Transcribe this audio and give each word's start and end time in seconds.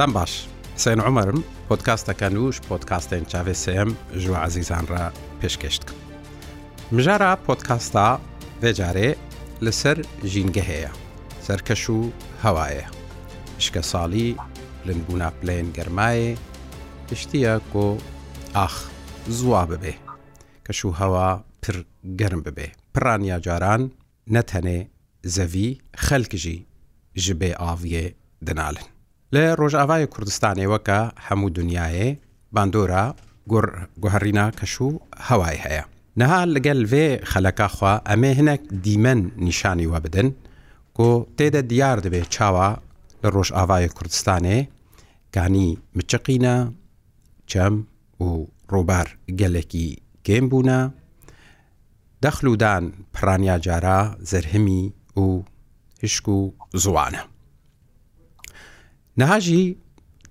دەم 0.00 0.12
باش 0.18 0.32
سێن 0.82 1.00
عمرم 1.06 1.38
پۆتکاستەکەن 1.68 2.34
وش 2.44 2.56
پۆتکاستێن 2.68 3.24
چاوێسم 3.32 3.90
ژوە 4.22 4.36
عزیزان 4.48 4.84
را 4.92 5.04
پێشکەشتکە 5.40 5.94
مژارە 6.94 7.32
پۆتکاستا 7.46 8.08
بێجارێ 8.60 9.10
لەسەر 9.64 9.98
ژینگە 10.32 10.64
هەیە 10.70 10.92
سەرکەش 11.46 11.82
و 11.90 11.98
هەوایە 12.44 12.86
شکە 13.64 13.82
ساڵی 13.92 14.26
لنبوونا 14.86 15.30
پلێن 15.40 15.66
گەرمایە 15.76 16.38
پشتیە 17.06 17.54
کۆ 17.72 17.86
ئاخ 18.56 18.74
زوا 19.38 19.62
ببێ 19.72 19.94
کەش 20.66 20.80
و 20.84 20.90
هەوا 21.00 21.28
پر 21.62 21.76
گەرم 22.20 22.40
ببێ 22.46 22.68
پرانیا 22.94 23.36
جاران 23.46 23.82
نەتەنێ 24.34 24.78
زەوی 25.34 25.70
خەلکژی 26.06 26.58
ji 27.24 27.32
bê 27.40 27.50
aviyê 27.72 28.04
dinalin. 28.46 28.88
لە 29.34 29.42
ڕۆژاوای 29.60 30.04
کوردستانەوە 30.14 30.78
کە 30.88 31.00
هەموو 31.26 31.48
دنیاێ 31.58 32.06
باندۆرە 32.54 33.04
گوهڕینا 34.02 34.46
کەش 34.58 34.74
و 34.84 34.88
هەوای 35.28 35.56
هەیە 35.64 35.84
نەها 36.20 36.40
لەگەل 36.54 36.80
وێ 36.92 37.06
خەلەکە 37.30 37.66
خوا 37.76 37.94
ئەمێ 38.08 38.32
هەنێک 38.38 38.62
دیمەن 38.84 39.20
نیشانی 39.46 39.88
وە 39.92 39.98
بدن 40.06 40.28
کۆ 40.96 41.10
تێدە 41.36 41.62
دیار 41.70 41.98
دەبێت 42.04 42.28
چاوە 42.36 42.68
لە 43.22 43.28
ڕۆژ 43.34 43.48
ئاوای 43.56 43.88
کوردستانێ 43.96 44.58
کانی 45.34 45.68
مچەقینە 45.96 46.56
چەم 47.50 47.74
و 48.24 48.28
ڕۆبار 48.72 49.08
گەلێکی 49.40 49.88
گێم 50.26 50.46
بوونە 50.50 50.80
دەخلودان 52.24 52.84
پرانیا 53.14 53.56
جارە 53.66 53.98
زەررهمی 54.30 54.82
و 55.22 55.26
هشک 56.04 56.26
و 56.36 56.38
زوانە 56.84 57.22
نەهاژی 59.18 59.76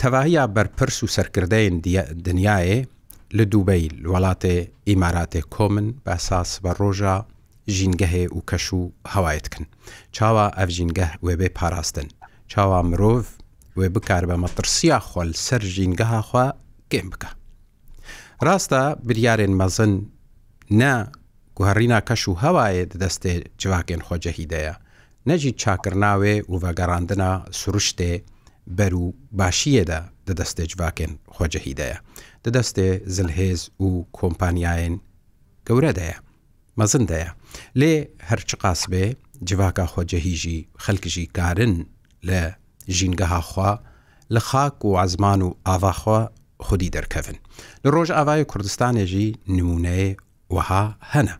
تەواهیا 0.02 0.44
بەرپرس 0.56 0.98
و 1.04 1.08
سەرکردەین 1.16 1.76
دنیاێ 2.28 2.78
لە 3.38 3.44
دووبەی 3.52 3.86
وڵاتێ 4.12 4.56
ئیماراتێ 4.90 5.42
کۆمن 5.56 5.88
بەساس 6.06 6.50
بە 6.64 6.72
ڕۆژە 6.80 7.16
ژینگەهێ 7.76 8.24
و 8.36 8.40
کەش 8.50 8.66
و 8.80 8.82
هەوایەتکن 9.14 9.66
چاوا 10.16 10.46
ئەف 10.58 10.70
ژینگە 10.78 11.08
وێبێ 11.28 11.50
پاراستن 11.58 12.08
چاوا 12.52 12.80
مرۆڤ 12.90 13.24
وێ 13.80 13.88
بکار 13.96 14.24
بە 14.30 14.36
مەترسیا 14.44 15.00
خۆل 15.10 15.32
سەر 15.46 15.62
ژینگەها 15.76 16.22
خوا 16.30 16.48
گێم 16.94 17.08
بکە 17.14 17.30
ڕاستە 18.46 18.84
بریارێن 19.08 19.54
مەزن 19.62 19.92
نا 20.82 20.94
گوهڕینا 21.58 22.00
کەش 22.08 22.24
و 22.28 22.34
هەوایە 22.44 22.84
دەستێ 23.02 23.34
جواکێن 23.62 24.02
خۆجەهیدەیە 24.08 24.76
نەجی 25.30 25.52
چاکردناوێ 25.62 26.36
و 26.52 26.56
بەگەڕاندنا 26.64 27.32
سروشتێ 27.60 28.14
بەر 28.78 28.94
و 28.96 29.14
باشیەدا 29.40 30.02
دەدەستێ 30.28 30.64
جواکن 30.72 31.12
خۆجەهیدەیە 31.36 31.98
دەدەستێ 32.46 32.88
زلهێز 33.16 33.62
و 33.86 33.88
کۆمپانیایەن 34.18 34.96
گەورەدەیە 35.68 36.18
مەزندەیە 36.80 37.30
لێ 37.80 37.94
هەرچ 38.30 38.50
قاس 38.62 38.82
بێ 38.92 39.06
جواکە 39.50 39.86
خۆجەهیژی 39.94 40.60
خەلکژی 40.84 41.26
کارن 41.38 41.74
لە 42.28 42.42
ژینگەهاخوا 42.98 43.72
لە 44.34 44.40
خاک 44.50 44.76
و 44.86 44.98
عزمان 45.04 45.42
و 45.42 45.50
ئاواخوا 45.68 46.22
خودی 46.66 46.92
دەرکەون 46.96 47.38
لە 47.84 47.90
ڕۆژ 47.94 48.10
ئاوای 48.16 48.44
کوردستانێژی 48.52 49.28
نمونەیە 49.58 50.10
وەها 50.56 50.84
هەنە. 51.14 51.36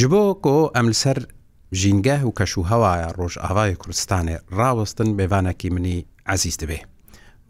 ji 0.00 0.06
bo 0.12 0.22
ku 0.44 0.56
em 0.80 0.86
li 0.92 0.96
ser 1.02 1.18
ژینگاه 1.74 2.22
و 2.24 2.32
کەش 2.38 2.58
و 2.58 2.62
هەوایە 2.72 3.08
ڕۆژئاوای 3.20 3.74
کوردستانێ 3.82 4.36
ڕاوەستن 4.58 5.08
بێوانەکی 5.18 5.68
منی 5.76 5.98
عزیز 6.32 6.56
دەبێ 6.62 6.78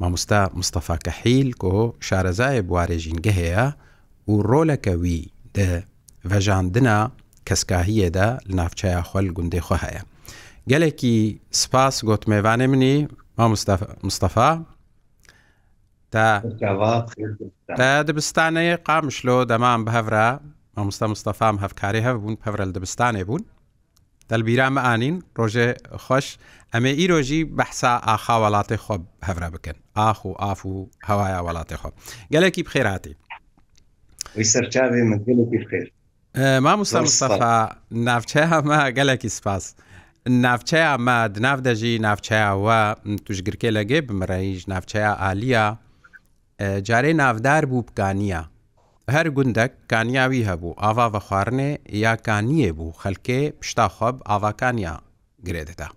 مامۆستا 0.00 0.40
مستەفا 0.60 0.96
کەحیل 1.06 1.48
کۆ 1.62 1.74
شارەزایە 2.06 2.62
بوارێ 2.68 2.98
ژینگە 3.04 3.32
هەیە 3.40 3.66
و 4.30 4.34
ڕۆلەکەوی 4.50 5.18
دە 5.56 5.68
ڤەژاندنە 6.30 6.98
کەسکاهیەدا 7.48 8.28
لە 8.48 8.54
ناوچەیە 8.58 9.02
خۆل 9.08 9.26
گوندێخوا 9.36 9.78
هەیە 9.84 10.02
گەلێکی 10.70 11.16
سپاس 11.60 11.96
گۆتمێوانێ 12.08 12.66
منی 12.72 12.96
مستەفا 14.08 14.50
تا 16.12 17.88
دەبستانەیە 18.08 18.74
قامشلۆ 18.86 19.36
دەمان 19.50 19.80
بە 19.86 19.90
هەورا 19.96 20.28
مامۆستا 20.76 21.06
مستەفام 21.14 21.56
هەفکاری 21.64 22.04
هەف 22.06 22.16
بوون 22.22 22.36
پەورە 22.42 22.64
دەبستانێ 22.76 23.24
بوون 23.28 23.44
دەلبیرامە 24.30 24.80
ئانین 24.86 25.16
ڕۆژێ 25.38 25.68
خۆش 26.04 26.26
ئەمێ 26.72 26.92
ئیرۆژی 27.00 27.42
بەحسا 27.58 27.92
ئاخا 28.08 28.34
وڵاتی 28.42 28.78
خۆ 28.84 28.94
هەورا 29.28 29.48
بکەن 29.54 29.76
ئاخ 29.98 30.18
و 30.24 30.32
ئاف 30.42 30.60
و 30.66 30.90
هەوایە 31.08 31.40
وڵاتی 31.46 31.76
خۆ 31.80 31.88
گەلێکی 32.32 32.62
بخێراتی 32.68 33.14
سەرچاوێ 34.52 35.00
من 35.10 35.18
گەلێکی 35.26 35.58
بخێر 35.64 35.86
مامۆستا 36.64 37.00
مستەفا 37.06 37.56
ناوچە 38.08 38.42
هەمە 38.52 38.78
گەلێکی 38.98 39.28
سپاس. 39.38 39.64
ناوچەیە 40.44 40.94
مە 41.06 41.18
ناو 41.46 41.58
دەژی 41.66 41.94
ناوچەیەوە 42.06 42.80
توشگرکێ 43.26 43.70
لەگەێ 43.76 44.00
بمڕەیش 44.06 44.60
ناوچەیە 44.72 45.12
عالیە 45.24 45.66
جارێ 46.88 47.12
ناودار 47.20 47.64
بوو 47.70 47.82
بکانە 47.88 48.42
هەر 49.10 49.28
گوندەک 49.36 49.72
کانیاوی 49.90 50.46
هەبوو 50.50 50.78
ئاوا 50.82 51.06
بە 51.14 51.18
خواردنێ 51.26 51.70
یاکانیە 52.06 52.70
بوو 52.78 52.96
خەلکێ 53.02 53.40
پشتاخواب 53.60 54.16
ئاواکانیا 54.28 54.96
گرێدەدا 55.46 55.88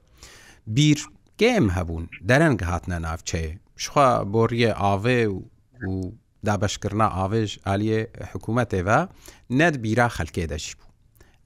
بیر 0.76 1.00
گێم 1.42 1.68
هەبوون 1.78 2.06
دەرەنگ 2.30 2.60
هاتنە 2.70 2.98
ناوچەیە 3.06 3.58
شخوا 3.84 4.10
بۆڕیە 4.34 4.72
ئاوێ 4.82 5.22
و 5.30 5.38
دابشکردنا 6.46 7.08
ئاوێژ 7.18 7.52
ئالیە 7.68 8.00
حکوومەتێەوە 8.32 9.00
نەت 9.60 9.76
بیرا 9.84 10.08
خەلکێ 10.18 10.46
دەشی 10.52 10.76
بوو 10.78 10.90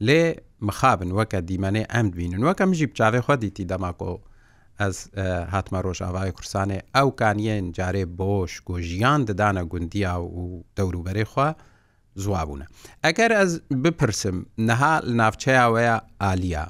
لێ 0.08 0.22
مخابن 0.68 1.10
وەکە 1.18 1.40
دیمەنێ 1.50 1.84
ئەم 1.94 2.08
بینن 2.18 2.42
وەکەم 2.48 2.72
ژی 2.78 2.88
بچاوێ 2.92 3.22
خۆ 3.26 3.36
دیتی 3.44 3.66
دەماکۆ 3.72 4.12
ئەس 4.84 4.98
هاتمە 5.54 5.80
ڕۆژاوای 5.88 6.32
کورسانێ 6.38 6.80
ئەو 6.96 7.08
کانیەن 7.22 7.66
جارێ 7.78 8.04
بۆش 8.20 8.52
گۆژیان 8.70 9.22
ددانە 9.30 9.64
گوندیا 9.72 10.16
و 10.40 10.44
دەوروبەری 10.78 11.28
خوا 11.32 11.50
زوابوونە 12.24 12.66
ئەگەر 13.06 13.32
ئەس 13.40 13.52
بپرسم 13.84 14.38
نەها 14.68 14.94
ناوچەیاوەیە 15.20 15.98
ئالیا 16.24 16.66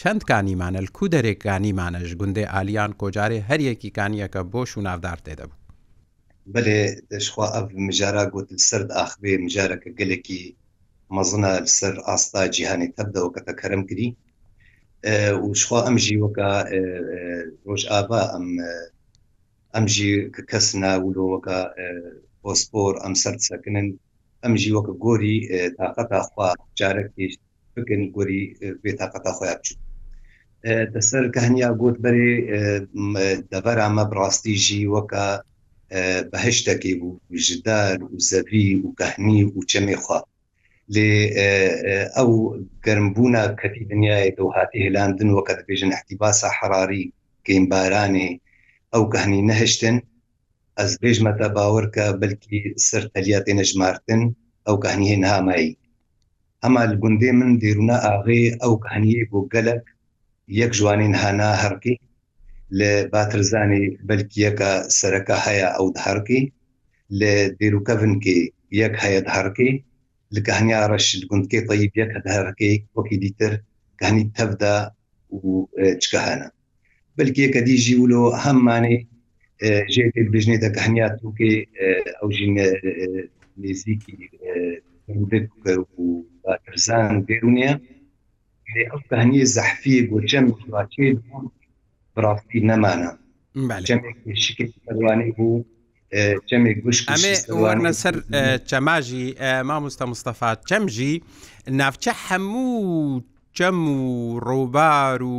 چەند 0.00 0.20
کانیمانە 0.30 0.80
کو 0.96 1.04
دەرێکانیمانەش 1.14 2.10
گوندێ 2.20 2.44
ئالیان 2.54 2.92
کۆجارێ 3.00 3.38
هەریەکی 3.48 3.94
کانیەکە 3.98 4.40
بۆش 4.52 4.70
و 4.74 4.84
ناودار 4.86 5.18
تێدەبوو 5.26 5.60
بلێ 6.54 6.80
دەشخوا 7.12 7.46
ئەف 7.54 7.66
مجارە 7.86 8.24
گوت 8.34 8.48
سەر 8.68 8.82
ئاخبێ 8.96 9.34
مجارەکە 9.44 9.90
گەلێکی 9.98 10.42
مەزنە 11.14 11.52
سەر 11.78 11.94
ئاستا 12.06 12.42
جیهانی 12.54 12.92
تەبدەوە 12.96 13.30
کە 13.34 13.40
تەکەرم 13.48 13.82
کردی 13.88 14.08
وشخوا 15.48 15.78
ئەم 15.86 15.96
ژیوەکە 16.06 16.50
ڕۆژ 17.66 17.82
ئابا 17.90 18.20
ئەم 18.32 18.46
ئەم 19.74 19.86
ژی 19.94 20.10
کەس 20.50 20.66
ناولۆوەکە 20.82 21.58
بۆسپۆر 22.42 22.92
ئەم 23.02 23.14
سەر 23.22 23.34
سەکنن 23.48 23.88
ئەم 24.42 24.54
ژیوەکە 24.62 24.92
گۆری 25.04 25.36
تااقەتاخوا 25.76 26.46
جارە 26.78 27.04
پێشت 27.14 27.40
بکن 27.74 28.00
گۆری 28.16 28.42
بێتاقەتا 28.82 29.32
خۆیان 29.36 29.58
بچوو 29.60 29.82
دەسەر 30.94 31.24
کە 31.32 31.38
هەنیا 31.46 31.70
گوت 31.80 31.96
بەێ 32.04 32.28
دەبەر 33.50 33.78
ئەمە 33.82 34.04
بڕاستی 34.10 34.54
ژیوەکە 34.66 35.26
بەهشتەکەی 36.32 36.94
بوو 37.00 37.20
ژدار 37.46 37.96
و 38.02 38.14
زەوی 38.30 38.68
و 38.84 38.88
کەهنی 39.00 39.40
و 39.48 39.60
چەمێخوا 39.70 40.18
لێ 40.94 41.12
ئەو 42.16 42.30
گەرمبوونا 42.84 43.44
کەتی 43.60 43.82
دنیای 43.92 44.30
دو 44.38 44.46
هاتی 44.56 44.80
هلاندن 44.86 45.28
وەکە 45.36 45.52
دەبێژن 45.60 45.90
احتیباسا 45.96 46.48
حراری 46.58 47.04
گەیمبارانێ 47.46 48.28
ئەو 48.92 49.04
گەهنی 49.14 49.42
نەهشتن 49.50 49.96
ئەس 50.78 50.90
بێژمەتە 51.02 51.48
باوەڕکە 51.56 52.04
بلکی 52.20 52.58
سەر 52.88 53.02
تەلیاتێ 53.14 53.52
نەژمارتن 53.60 54.22
ئەو 54.66 54.76
گەهنیە 54.84 55.16
نامایی 55.26 55.70
ئەما 56.62 56.84
گوندێ 57.02 57.30
من 57.38 57.52
دیرونا 57.62 57.96
ئاغێ 58.06 58.42
ئەو 58.62 58.72
گەهنیە 58.84 59.22
بۆ 59.30 59.40
گەلک 59.52 59.82
یەک 60.60 60.70
جوانین 60.78 61.14
هانا 61.22 61.50
هەرکی 61.62 61.94
لە 62.78 62.90
باترزانی 63.12 63.84
بلکی 64.08 64.38
یەکە 64.46 64.70
سەرەکە 64.98 65.36
هەیە 65.46 65.68
ئەو 65.76 65.86
دهڕکی 65.96 66.42
لە 67.18 67.32
دیروکەڤنکی 67.58 68.38
یەک 68.82 68.92
هەیە 69.02 69.20
دهڕکی 69.28 69.70
لکە 70.34 70.50
هەنیا 70.58 70.78
ڕەشت 70.92 71.22
گوندکەی 71.30 71.62
تەیبە 71.68 72.04
کە 72.12 72.18
دارەکەی 72.26 72.76
وەکی 72.96 73.16
دیتر 73.24 73.52
گانی 74.00 74.24
تەفدا 74.36 74.76
و 75.38 75.40
چکەهانە 76.02 76.48
بلکێکە 77.16 77.60
دیژی 77.66 77.94
ولۆ 78.02 78.22
هەممانەی 78.44 78.98
ژێتی 79.94 80.22
بژنێتە 80.32 80.68
گەهنیا 80.76 81.08
توکێ 81.20 81.52
ئەو 82.18 82.28
ژینە 82.36 82.66
نزیکی 83.62 84.14
باکرزان 86.44 87.10
بێرونە 87.26 87.72
ئەو 88.90 89.00
کەهنی 89.08 89.42
زەحفی 89.54 89.94
گوچەم 90.10 90.44
واچێ 90.74 91.06
بڕاستی 92.14 92.60
نەمانە 92.68 93.10
جەمێک 93.86 94.18
شکوانەی 94.44 95.32
بوو 95.36 95.58
چەمێک 96.48 96.78
گوشت 96.84 97.02
ئەمێ 97.12 97.34
وەرمە 97.62 97.92
سەر 98.00 98.14
چەماژی 98.70 99.26
مامۆستا 99.68 100.04
مستەفاات 100.12 100.58
چەمژی 100.68 101.14
ناوچە 101.80 102.12
هەموو 102.26 103.20
چەم 103.56 103.78
و 104.06 104.10
ڕووبار 104.46 105.18
و 105.32 105.38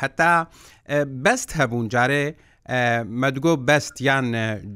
هەتا 0.00 0.34
بەست 1.24 1.50
هەبوون 1.58 1.86
جارێ 1.94 2.24
مەدگۆ 3.22 3.52
بەست 3.68 3.94
یان 4.08 4.26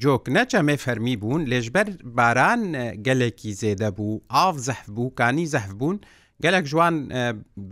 جۆک 0.02 0.24
نەچەمێ 0.36 0.76
فەرمی 0.84 1.16
بوون 1.20 1.42
لێژبەر 1.50 1.88
باران 2.18 2.62
گەلێکی 3.06 3.50
زێدە 3.60 3.90
بوو 3.96 4.22
ئاف 4.34 4.56
زەح 4.68 4.80
بوو 4.94 5.14
کانی 5.18 5.46
زەح 5.54 5.66
بوون 5.78 5.96
گەلێک 6.42 6.64
جوان 6.72 6.94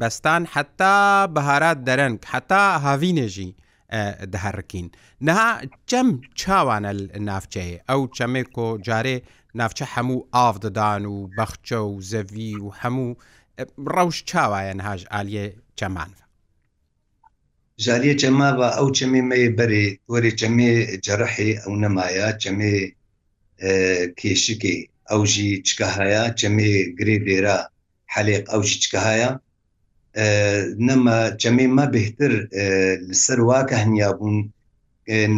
بەستان 0.01 0.43
حتا 0.55 0.97
بەهارات 1.35 1.79
دەرەنگ 1.89 2.17
حتا 2.33 2.63
هاوینێژی. 2.87 3.53
دەهڕکین 4.35 4.87
نەها 5.27 5.51
چەم 5.91 6.09
چاوانە 6.41 6.93
نافچەیە 7.29 7.77
ئەو 7.89 8.01
چەمێک 8.17 8.49
کۆ 8.57 8.67
جارێ 8.87 9.17
نافچە 9.59 9.85
هەموو 9.95 10.27
ئاف 10.35 10.57
دەدان 10.65 11.03
و 11.07 11.17
بەخچە 11.37 11.79
و 11.93 11.97
زەوی 12.11 12.53
و 12.65 12.69
هەموو 12.81 13.19
ڕەوش 13.95 14.17
چاوایە 14.31 14.73
نهاژ 14.81 15.01
ئالیە 15.13 15.45
چەمانە 15.79 16.21
جاریە 17.85 18.15
چەما 18.21 18.49
بە 18.59 18.69
ئەو 18.79 18.89
چەمێ 18.99 19.23
مەێ 19.31 19.49
بەرێ 19.59 19.87
وەرێ 20.13 20.33
چەمێ 20.41 20.73
جەرەحێ 21.05 21.49
ئەو 21.63 21.73
نەمایە 21.83 22.29
چەمێ 22.43 22.75
کێشکی 24.19 24.77
ئەوژی 25.11 25.51
چکەهەیە 25.69 26.25
چەمێ 26.41 26.73
گرێ 26.99 27.17
دێرە 27.27 27.59
حەلێق 28.15 28.45
ئەوژی 28.53 28.77
چکەهەیە 28.83 29.31
نەمە 30.87 31.19
جەمێمە 31.43 31.87
بهتر 31.97 32.33
لەسەر 33.09 33.39
واکە 33.51 33.77
هەنیا 33.85 34.11
بوون 34.19 34.37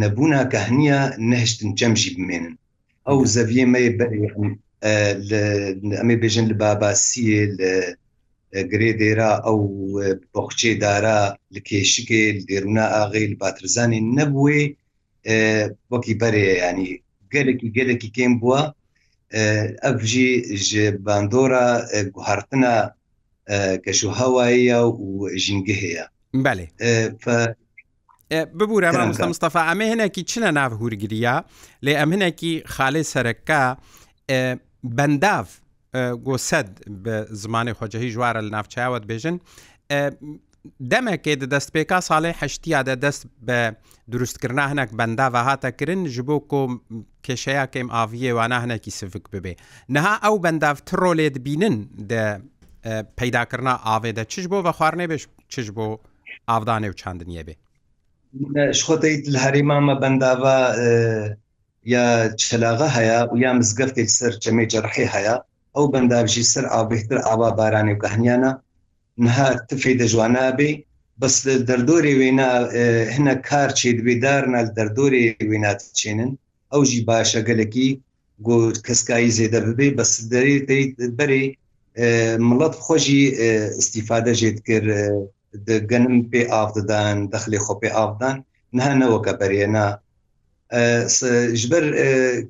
نەبوونا 0.01 0.41
کە 0.51 0.59
هەنیا 0.67 0.99
نەهشتن 1.29 1.69
جەمژی 1.79 2.11
بمێنن 2.17 2.53
ئەو 3.07 3.19
زەویێمە 3.33 3.79
ئەمێ 5.99 6.15
بێژن 6.21 6.45
لە 6.51 6.55
باباسیە 6.61 7.41
لە 7.59 7.71
گرێ 8.71 8.91
دێرا 8.99 9.31
ئەو 9.45 9.59
بۆخچێ 10.33 10.71
دارا 10.83 11.21
لە 11.53 11.59
کێشکێ 11.67 12.23
دێرونا 12.47 12.85
ئاغی 12.95 13.27
لە 13.31 13.35
باترزانانی 13.41 13.99
نەبووێ 14.17 14.61
وەکی 15.91 16.13
بەرێ 16.21 16.45
ینی 16.63 16.89
گەلێکی 17.33 17.69
گەلێکی 17.77 18.09
کێم 18.15 18.33
بووە 18.41 18.61
ئەفژی 19.85 20.31
ji 20.67 20.85
bandora 21.05 21.67
guhartina 22.15 22.75
کەش 23.85 24.03
و 24.03 24.11
هەوایە 24.11 24.81
و 24.99 25.29
ژینگە 25.37 25.73
هەیە 25.81 26.05
بەێ 26.45 26.65
ببوورە 28.59 28.89
مستەفا 29.31 29.61
ئەمە 29.69 29.85
هەنێکی 29.91 30.23
چنە 30.31 30.49
ناو 30.59 30.71
هوورگریە 30.79 31.35
لێ 31.85 31.93
ئەم 31.99 32.09
هەنێکی 32.15 32.53
خاڵی 32.73 33.03
سەرەکە 33.13 33.61
بەنداف 34.97 35.47
گۆسەد 36.27 36.69
بە 37.03 37.15
زمانی 37.41 37.73
خۆجههی 37.79 38.13
ژوارە 38.13 38.41
لە 38.45 38.49
ناوچاوت 38.55 39.03
بێژن 39.09 39.35
دەمەکێ 40.91 41.33
دەست 41.53 41.69
پێکا 41.75 41.99
ساڵی 42.09 42.31
هەشتیادا 42.41 42.95
دەست 43.05 43.23
بە 43.47 43.57
دروستکردنا 44.11 44.65
هەنک 44.71 44.89
بەنداە 44.99 45.37
هاتەکردن 45.47 46.01
ji 46.15 46.21
بۆ 46.27 46.37
کۆ 46.51 46.61
کێشەیە 47.25 47.65
کەم 47.73 47.87
ئاویێ 47.95 48.31
وانە 48.37 48.57
هەنێکی 48.63 48.91
سفک 48.99 49.25
ببێ 49.33 49.53
نەها 49.95 50.15
ئەو 50.23 50.35
بەنداف 50.45 50.77
تڕۆلێت 50.89 51.35
بینن 51.45 51.75
پەیداکردنا 53.17 53.73
ئاوێدە 53.87 54.23
چش 54.31 54.45
بۆ 54.51 54.57
بە 54.67 54.71
خواردنێ 54.77 55.05
بێش 55.11 55.23
چش 55.53 55.67
بۆ 55.75 55.85
ئاودانێ 56.49 56.87
و 56.91 56.95
چاندنیە 57.01 57.43
بێ 57.47 57.55
خۆتیت 58.85 59.21
لە 59.33 59.39
هەریمامە 59.45 59.95
بەنداوە 60.01 60.57
یا 61.93 62.05
چلاغە 62.41 62.87
هەیە 62.97 63.19
و 63.31 63.35
یا 63.43 63.51
مزگەفتێک 63.59 64.09
سەر 64.17 64.33
چەمێ 64.43 64.65
جەرحی 64.71 65.07
هەیە 65.15 65.35
ئەو 65.75 65.85
بەنداوژی 65.93 66.43
سەر 66.53 66.65
ئابێتتر 66.73 67.19
ئاوا 67.27 67.49
بارانی 67.59 67.93
و 67.95 67.99
گەهنیانە 68.03 68.51
نها 69.25 69.47
تفی 69.69 69.93
دەژوانە 70.01 70.45
بێ 70.57 70.71
بەس 71.21 71.35
دەردۆری 71.67 72.13
وێنا 72.19 72.51
هەنە 73.15 73.33
کارچێ 73.49 73.89
دوێدار 73.99 74.43
نال 74.53 74.67
دەردۆری 74.77 75.25
وێنات 75.49 75.81
چێنن 75.99 76.31
ئەو 76.73 76.81
ژی 76.89 77.01
باشە 77.09 77.41
گەلکی 77.49 77.89
گۆ 78.47 78.57
کەسکایی 78.85 79.35
زێدە 79.37 79.59
ببێ 79.67 79.87
بەس 79.99 80.13
دەری 80.31 80.57
بەری 81.19 81.47
مڵەت 82.49 82.75
خۆشی 82.85 83.21
استیفادەژێت 83.81 84.57
کرد 84.67 84.89
گەنم 85.91 86.15
پێ 86.31 86.41
ئافددان 86.53 87.17
دەخلی 87.33 87.59
خۆپی 87.65 87.89
ئافدان 87.97 88.37
نهانەوەکە 88.77 89.33
بەرێنا 89.41 89.87
ji 91.59 91.65
ber 91.71 91.83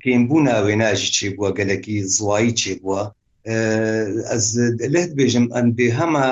kêmbûna 0.02 0.56
wêna 0.66 0.90
jî 1.00 1.08
çêbû 1.16 1.44
gelekî 1.58 1.96
ziwayî 2.14 2.52
çêbû 2.60 2.90
ez 4.36 4.46
leh 4.94 5.06
dibêjim 5.10 5.46
em 5.58 5.66
bê 5.76 5.86
hema 5.98 6.28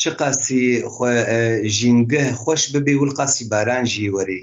çi 0.00 0.10
qasî 0.20 0.64
jîngeh 1.76 2.28
xweş 2.42 2.62
bibê 2.74 2.92
wil 3.00 3.12
qasî 3.18 3.44
baran 3.52 3.84
jî 3.92 4.06
werê 4.16 4.40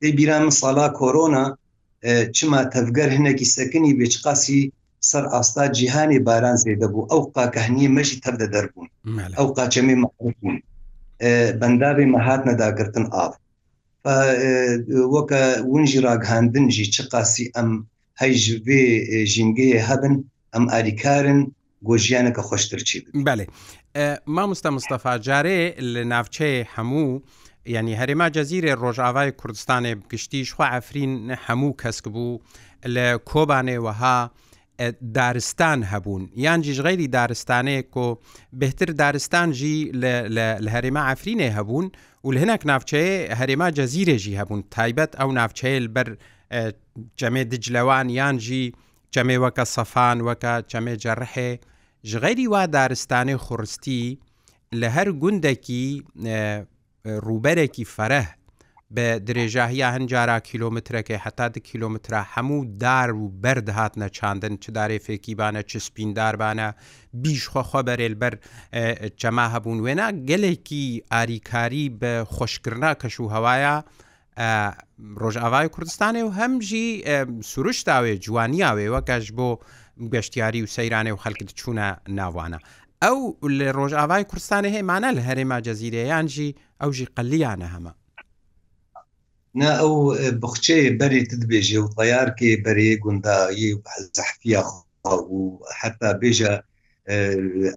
tê 0.00 0.08
bîra 0.18 0.38
min 0.44 0.52
sala 0.60 0.86
korona 1.00 1.44
çima 2.36 2.60
tevger 2.74 3.08
hinekî 3.16 3.46
sekinî 3.56 3.92
bê 3.98 4.06
çi 4.12 4.18
qasî 4.26 4.60
سەر 5.10 5.24
ئاستا 5.36 5.64
جیهانی 5.78 6.18
باران 6.28 6.56
زێدەبوو 6.64 7.08
ئەو 7.10 7.22
قاکەهنی 7.34 7.86
مەژی 7.96 8.18
تەبدە 8.24 8.46
دەربوون 8.54 8.88
ئەو 9.38 9.46
قاچەمی 9.58 9.96
مەبوون 10.02 10.34
بەنداوی 11.60 12.06
مەهات 12.14 12.42
نەداگرتن 12.50 13.04
ئاف 13.16 13.34
وەکە 15.14 15.40
ونجی 15.72 16.00
ڕاگهاندنجی 16.06 16.86
چ 16.94 16.96
قاسی 17.12 17.44
ئەم 17.56 17.70
هەیژێ 18.22 18.82
ژینگەیە 19.32 19.78
هەبن 19.88 20.14
ئەم 20.54 20.64
ئاریکارن 20.72 21.40
گۆژیانەکە 21.88 22.42
خۆشتر 22.48 22.80
چی 22.88 22.98
بەێ 23.28 23.46
مامۆستا 24.36 24.70
مستەفا 24.76 25.14
جارێ 25.26 25.58
لە 25.92 26.00
ناوچەیە 26.12 26.64
هەموو 26.74 27.20
ینی 27.74 27.94
هەرێما 28.00 28.26
جەزیرێ 28.36 28.72
ڕۆژاوای 28.84 29.30
کوردستانێ 29.40 29.92
گشتیش 30.12 30.48
خوا 30.56 30.66
ئەفرین 30.74 31.12
هەموو 31.46 31.72
کەسک 31.82 32.04
بوو 32.14 32.40
لە 32.94 33.06
کۆبانێوەها 33.30 34.18
دارستان 34.90 35.82
هەبوون 35.82 36.30
یانجیش 36.36 36.80
غیری 36.80 37.06
دارستانەیە 37.06 37.82
کۆ 37.94 38.04
بهتر 38.60 38.84
دارستانجی 39.00 39.76
لە 40.64 40.70
هەرێما 40.74 41.02
ئافرینێ 41.08 41.48
هەبوون 41.56 41.86
و 42.24 42.28
لە 42.34 42.38
هەنک 42.44 42.62
ناوچەیە 42.70 43.34
هەرێما 43.40 43.68
جەزیرێژی 43.78 44.38
هەبوون 44.40 44.62
تایبەت 44.76 45.12
ئەو 45.20 45.28
ناوچەیە 45.38 45.88
بەر 45.96 46.08
جەمێ 47.20 47.42
دجلەوان 47.52 48.06
یانجی 48.18 48.64
جەمێ 49.14 49.36
وەکە 49.44 49.64
سەفان 49.74 50.18
وەکە 50.28 50.54
چەمێ 50.70 50.94
جەڕحێ 51.04 51.50
ژغێری 52.10 52.46
وا 52.52 52.62
دارستانی 52.74 53.36
خوڕستی 53.44 54.04
لە 54.80 54.88
هەر 54.96 55.08
گوندێکی 55.22 55.86
ڕوبەرێکی 57.26 57.84
فەرەه 57.94 58.28
بە 58.96 59.08
درێژاهیا 59.28 59.88
هەنجارا 59.96 60.38
کیلومترەکەی 60.50 61.18
حتا 61.24 61.48
دو 61.48 61.60
کیلومترا 61.60 62.22
هەموو 62.34 62.66
دار 62.82 63.10
و 63.14 63.26
بەرد 63.44 63.68
هاتنە 63.78 64.08
چاندن 64.16 64.54
چ 64.62 64.64
دارێفێکی 64.76 65.34
بانە 65.40 65.62
چ 65.70 65.72
سپینداربانە 65.86 66.68
بیشخواخوا 67.22 67.80
بەرێلبەر 67.88 68.34
چەما 69.20 69.46
هەبوون 69.54 69.78
وێنا 69.84 70.08
گەلێکی 70.28 70.84
ئاریکاری 71.12 71.86
بە 72.00 72.12
خۆشکردنا 72.34 72.92
کەش 73.00 73.14
و 73.20 73.28
هەوایە، 73.34 73.74
ڕۆژاوای 75.22 75.66
کوردستانی 75.74 76.22
و 76.24 76.30
هەمژی 76.40 76.84
سروشتاوێ 77.50 78.14
جوانیاوێ 78.24 78.86
وەکەش 78.94 79.24
بۆ 79.36 79.48
گەشتیاری 80.14 80.60
و 80.64 80.72
سەیرانێ 80.76 81.12
و 81.14 81.22
خەلکت 81.24 81.50
چوونە 81.60 81.86
ناوانە. 82.18 82.58
ئەو 83.04 83.20
لە 83.58 83.68
ڕۆژاوای 83.78 84.22
کوردستانی 84.30 84.70
هێمانە 84.76 85.08
لە 85.16 85.22
هەرێما 85.28 85.58
جەزیرەیانژی 85.66 86.50
ئەوژی 86.82 87.06
قەلیانە 87.16 87.68
هەمە. 87.74 87.92
نا 89.60 89.70
ئەو 89.82 89.94
بخچەیە 90.42 90.90
بەری 91.00 91.22
تدبێژێ 91.32 91.78
و 91.82 91.92
تەیارکێ 91.98 92.50
بەرێ 92.64 92.90
گوندایی 93.04 93.70
و 93.82 93.84
زەحفیا 94.16 94.64
و 95.34 95.38
حتا 95.80 96.10
بێژە 96.20 96.52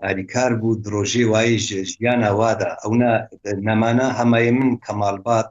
ئاریکار 0.04 0.52
بوو 0.60 0.80
درۆژێ 0.86 1.24
وای 1.32 1.52
ژیان 1.92 2.22
ئاوادا 2.28 2.70
ئەونا 2.84 3.14
نەمانە 3.68 4.08
هەمای 4.20 4.50
من 4.58 4.70
کەمالبات 4.86 5.48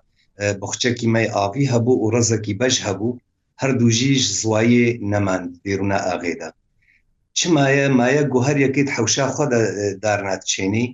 بخچەکی 0.61 1.07
مای 1.15 1.27
ئاوی 1.37 1.71
هەبوو 1.73 1.95
و 2.03 2.11
ڕزەکی 2.15 2.59
بەش 2.61 2.77
هەبوو 2.87 3.17
هەردوو 3.61 3.95
ژیش 3.99 4.23
زوایە 4.41 4.87
نەمان 5.13 5.43
دێرونا 5.65 5.99
ئاغێدا 6.09 6.49
چمایە 7.39 7.87
مایە 7.99 8.23
گوهر 8.33 8.57
یەکیت 8.67 8.89
حوشا 8.97 9.27
خۆ 9.35 9.45
دارنات 10.05 10.43
چێنی 10.53 10.87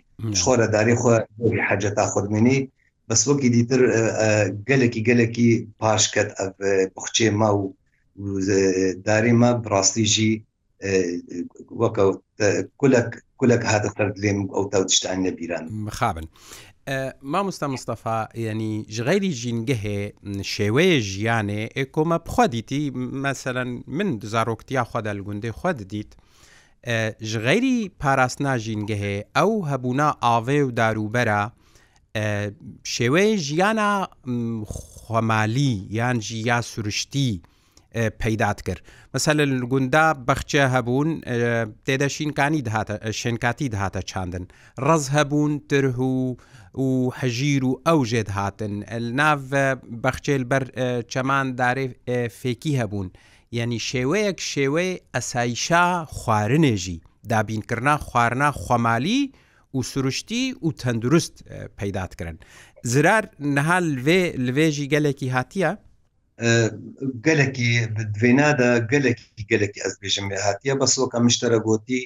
خۆرە 0.43 0.67
داری 0.75 0.97
خۆ 1.03 1.13
حەجەتا 1.69 2.05
خودمێنی 2.13 2.59
بەس 3.11 3.23
وەکی 3.29 3.49
دیتر 3.57 3.81
گەلێکی 4.69 5.03
گەلێکی 5.09 5.51
پاشکەت 5.81 6.31
بخچێ 6.95 7.29
ما 7.41 7.51
و 7.59 7.65
دارێ 9.07 9.33
ما 9.43 9.51
بڕاستیژی 9.65 10.33
وەکە 11.83 12.05
کولک 12.81 13.09
کولک 13.41 13.63
هاتە 13.73 13.89
سەر 13.97 14.09
لێم 14.23 14.39
ئەو 14.55 14.65
تا 14.73 14.79
تشتان 14.89 15.19
نەبیران 15.27 15.65
مخابن. 15.87 16.27
مامۆستا 17.33 17.67
مستەفا 17.75 18.19
ینی 18.47 18.73
ژغیری 18.97 19.31
ژینگەهێ 19.43 20.01
شێوەیە 20.55 20.97
ژیانێ 21.13 21.63
ئێکۆمە 21.79 22.19
بخوا 22.27 22.47
دیتی 22.57 22.83
مەسەەن 23.25 23.71
من 23.99 24.09
زارۆکتیا 24.33 24.83
خوادا 24.91 25.13
لە 25.19 25.23
گوندەی 25.27 25.55
خوا 25.59 25.73
دیت 25.93 26.11
ژغیری 27.31 27.77
پاراستنا 28.01 28.55
ژینگەهێ 28.65 29.15
ئەو 29.37 29.53
هەبوونا 29.71 30.09
ئاوێ 30.27 30.61
و 30.67 30.71
داروبەرە 30.81 31.43
شێوەیە 32.95 33.37
ژیانە 33.47 33.91
خۆمالی 35.03 35.73
یان 35.97 36.17
ژیا 36.29 36.59
سروشتی 36.71 37.43
پەیدات 38.23 38.59
کرد 38.67 38.81
مەسە 39.15 39.31
لە 39.39 39.45
گوندا 39.73 40.07
بەخچە 40.29 40.63
هەبوون 40.75 41.09
تێدە 41.87 42.07
شینکانی 42.17 42.63
دهاتە 42.67 42.95
شێنکاتی 43.21 43.69
دهاتە 43.75 44.01
چاندن 44.11 44.45
ڕز 44.87 45.05
هەبوون 45.17 45.53
تره 45.71 45.93
و 46.11 46.37
و 46.79 46.91
هەژیر 47.21 47.63
و 47.69 47.73
ئەو 47.89 48.01
ژێت 48.11 48.31
هاتن 48.39 48.75
ناو 49.21 49.39
بەخچێل 50.03 50.43
بەر 50.51 50.65
چەمان 51.13 51.47
دارێ 51.61 51.87
فێکی 52.41 52.79
هەبوون 52.81 53.09
یعنی 53.57 53.79
شێوەیەک 53.91 54.39
شێوەی 54.53 54.93
ئەسایشا 55.15 55.87
خوارنێژی 56.17 56.99
دابینکردنا 57.31 57.97
خواردنا 58.07 58.51
خۆمالی 58.63 59.21
و 59.29 59.33
و 59.75 59.83
سروشتی 59.83 60.43
و 60.63 60.69
تەندروست 60.83 61.35
پەیدادکردن 61.79 62.37
زرار 62.93 63.25
نەها 63.57 63.79
لێ 64.07 64.23
لێژی 64.57 64.87
گەلێکی 64.95 65.29
هاتیە 65.37 65.71
گەلێکی 67.27 67.69
دوێنادا 68.15 68.71
گەلێکی 68.93 69.43
گەلێکی 69.51 69.81
ئەس 69.85 69.95
بێژم 70.03 70.27
لێ 70.33 70.39
هاتیە 70.47 70.75
بەسۆکە 70.81 71.19
مشتەرە 71.27 71.59
گوتی 71.67 72.01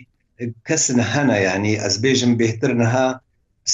کەس 0.68 0.85
نەهەنا 0.99 1.37
ینی 1.49 1.75
ئەس 1.85 1.94
بێژم 2.04 2.33
بهتر 2.42 2.71
نەها 2.83 3.09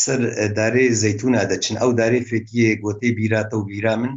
سەر 0.03 0.21
دارێ 0.59 0.87
زەتونا 1.03 1.43
دەچن 1.51 1.77
ئەو 1.83 1.91
دارێ 2.01 2.21
فێکیە 2.31 2.71
گوتەی 2.85 3.13
بیراتە 3.19 3.55
و 3.59 3.67
بیرا 3.71 3.95
من 4.03 4.13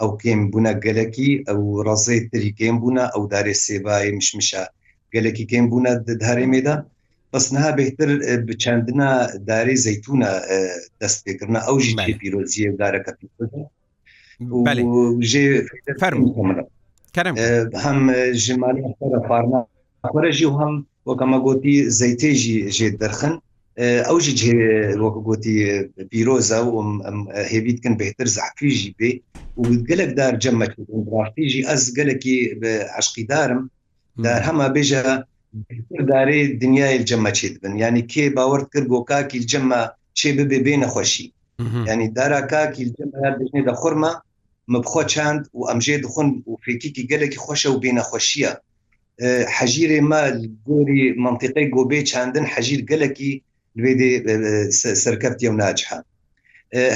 ئەو 0.00 0.10
کێم 0.22 0.40
بوونە 0.50 0.72
گەلەکی 0.84 1.30
ئەو 1.48 1.60
ڕزەی 1.86 2.20
تری 2.30 2.52
کێم 2.58 2.76
بوونە 2.82 3.04
ئەو 3.14 3.22
دارێ 3.32 3.54
سێبای 3.64 4.10
مشمشە 4.18 4.64
گەلەکی 5.14 5.44
کێم 5.50 5.66
بوونە 5.70 5.92
دەدارێ 6.08 6.46
مێدا 6.52 6.76
بس 7.36 7.52
نها 7.52 7.70
بهتر 7.70 8.18
بچندنا 8.48 9.36
داری 9.46 9.76
زیتون 9.86 10.20
دست 11.00 11.28
بکرنا 11.28 11.58
او 11.68 11.80
جی 11.80 11.94
پیروزی 12.20 12.70
داره 12.70 13.04
کپیتو 13.04 13.68
بله 14.66 14.82
فرمو 16.00 16.60
هم 17.84 18.12
جمالی 18.32 18.82
فارما 19.28 19.66
خورجی 20.04 20.44
و 20.44 20.56
هم 20.62 20.74
وەکەمە 21.10 21.38
گوتی 21.46 21.76
زەیتێژی 22.00 22.56
ژێ 22.76 22.88
دەرخن 23.00 23.34
ئەوژی 24.08 24.34
وەکو 25.04 25.20
گوتی 25.28 25.54
پیرۆزە 26.10 26.58
و 26.66 26.72
هێویتکن 27.52 27.94
بهتر 28.02 28.26
زعفیژی 28.36 28.94
پێ 28.98 29.10
و 29.58 29.62
گەلکدار 29.88 30.34
جەمەڕاستیژی 30.44 31.66
ئەس 31.70 31.84
گەلکی 31.98 32.36
عشقیدارم 32.98 33.60
دار 34.24 34.40
هەما 34.48 34.66
بێژە 34.74 35.02
دارەی 36.08 36.42
دنیای 36.62 37.06
جەمە 37.08 37.30
چێت 37.38 37.54
بن 37.62 37.74
ینی 37.82 38.04
کێ 38.12 38.24
باورد 38.38 38.66
کرد 38.72 38.86
بۆ 38.92 38.98
کاکی 39.10 39.40
جەمە 39.50 39.82
چێ 40.18 40.30
ببێ 40.38 40.58
بێ 40.66 40.74
نەخۆشی 40.84 41.26
ینی 41.90 42.08
دارا 42.16 42.40
کاکی 42.52 42.84
بژێ 43.38 43.60
دە 43.68 43.74
خورمە 43.80 44.12
مبخۆ 44.72 45.02
چاند 45.12 45.42
و 45.56 45.60
ئەمژێ 45.68 45.96
دخون 46.04 46.28
و 46.50 46.54
فێکیکی 46.64 47.02
گەلێکی 47.10 47.42
خۆشە 47.44 47.68
و 47.72 47.80
بێنەخۆشیە 47.82 48.52
حەژیرێ 49.56 50.00
ما 50.10 50.22
گۆری 50.68 51.02
منطقی 51.26 51.66
گۆبێ 51.76 52.00
چاندن 52.10 52.44
حەژیر 52.52 52.80
گەلکی 52.90 53.32
لێ 53.82 53.94
سەرکەفتی 55.02 55.46
و 55.50 55.54
ناجحە 55.62 55.98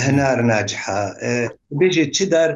هەنار 0.04 0.38
ناجحە 0.52 0.98
بێژێ 1.78 2.04
چدار 2.16 2.50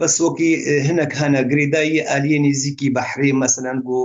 بەس 0.00 0.14
وەکی 0.24 0.50
هەنەک 0.86 1.12
هەنەگرێدایی 1.22 2.04
ئالیە 2.08 2.38
نزیکی 2.46 2.88
بەحری 2.96 3.32
مەسەن 3.40 3.78
بۆ 3.86 3.98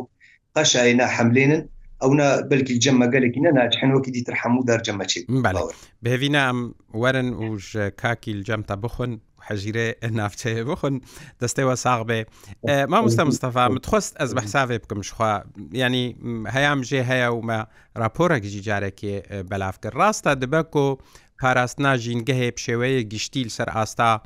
قش 0.57 0.75
اينا 0.77 1.07
حملين 1.07 1.67
اونا 2.03 2.41
بلكي 2.41 2.77
جمع 2.77 3.05
قالك 3.05 3.37
انا 3.37 3.51
ناجحين 3.51 3.93
وكي 3.93 4.11
دي 4.11 4.21
ترحمو 4.21 4.63
دار 4.63 4.81
جمع 4.81 5.07
شي 5.07 5.25
بله 5.29 5.69
بهوینا 6.01 6.49
ام 6.49 6.75
ورن 6.93 7.33
وش 7.33 7.77
کاکی 7.77 8.31
الجم 8.31 8.61
تا 8.61 8.75
بخون 8.75 9.19
حجیره 9.41 9.95
نافته 10.11 10.63
بخون 10.63 11.01
دسته 11.41 11.65
و 11.65 11.75
ساق 11.75 12.01
به 12.01 12.25
ما 12.63 13.01
مست 13.01 13.19
مصطفى 13.21 13.67
متخست 13.71 14.21
از 14.21 14.35
بحساب 14.35 14.73
بکم 14.73 15.01
شخوا 15.01 15.41
یعنی 15.71 16.15
هیام 16.47 16.81
جه 16.81 17.03
هیا 17.11 17.35
و 17.35 17.41
ما 17.45 17.67
راپورک 17.97 18.41
جی 18.41 18.61
جارکی 18.61 19.21
بلاف 19.49 19.79
کرد 19.83 19.95
راستا 19.95 20.33
دبکو 20.33 20.97
پاراستنا 21.41 21.97
ژینگەهێ 21.97 22.49
پشێوەیە 22.57 23.03
گشتی 23.13 23.43
لەسەر 23.49 23.75
ئاستا 23.75 24.21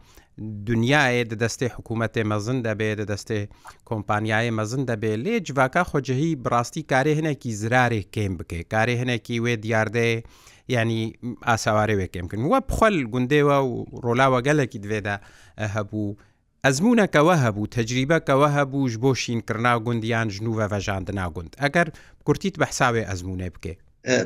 دنیاە 0.70 1.24
دەدەستی 1.32 1.68
حکوومەتێ 1.78 2.24
مەزن 2.32 2.58
دەبێت 2.68 2.96
دەدەستێ 3.02 3.40
کۆمپانیایە 3.90 4.52
مەزن 4.60 4.84
دەبێت 4.92 5.20
لێ 5.26 5.36
جوواکە 5.48 5.84
خۆجههی 5.90 6.40
بڕاستی 6.44 6.84
کارێ 6.92 7.14
هەنێکی 7.20 7.52
زرارێک 7.62 8.08
کێم 8.16 8.34
بکێ 8.40 8.60
کارێ 8.74 8.96
هەنێکی 9.02 9.36
وێ 9.44 9.54
دیاردێ 9.64 10.10
ینی 10.76 11.02
ئاساوارێ 11.50 11.96
وێکێم 12.00 12.26
کردن 12.32 12.46
وە 12.54 12.60
بخەل 12.70 12.96
گوندێەوە 13.14 13.58
و 13.70 13.72
ڕۆلاوە 14.04 14.40
گەلێکی 14.48 14.80
دوێدا 14.84 15.16
هەبوو 15.76 16.18
ئەزمونونەکەوە 16.66 17.36
هەبوو 17.44 17.72
تەجریبەکەوە 17.78 18.48
هەبووش 18.58 18.94
بۆ 19.04 19.12
شینکردنا 19.24 19.74
گوندیان 19.86 20.28
ژنووە 20.36 20.66
ڤەژاندنا 20.74 21.26
گوند 21.36 21.52
ئەگەر 21.64 21.88
کورتیت 22.26 22.56
بەحساوێ 22.62 23.04
ئەزمونێ 23.10 23.50
بکێ 23.56 23.74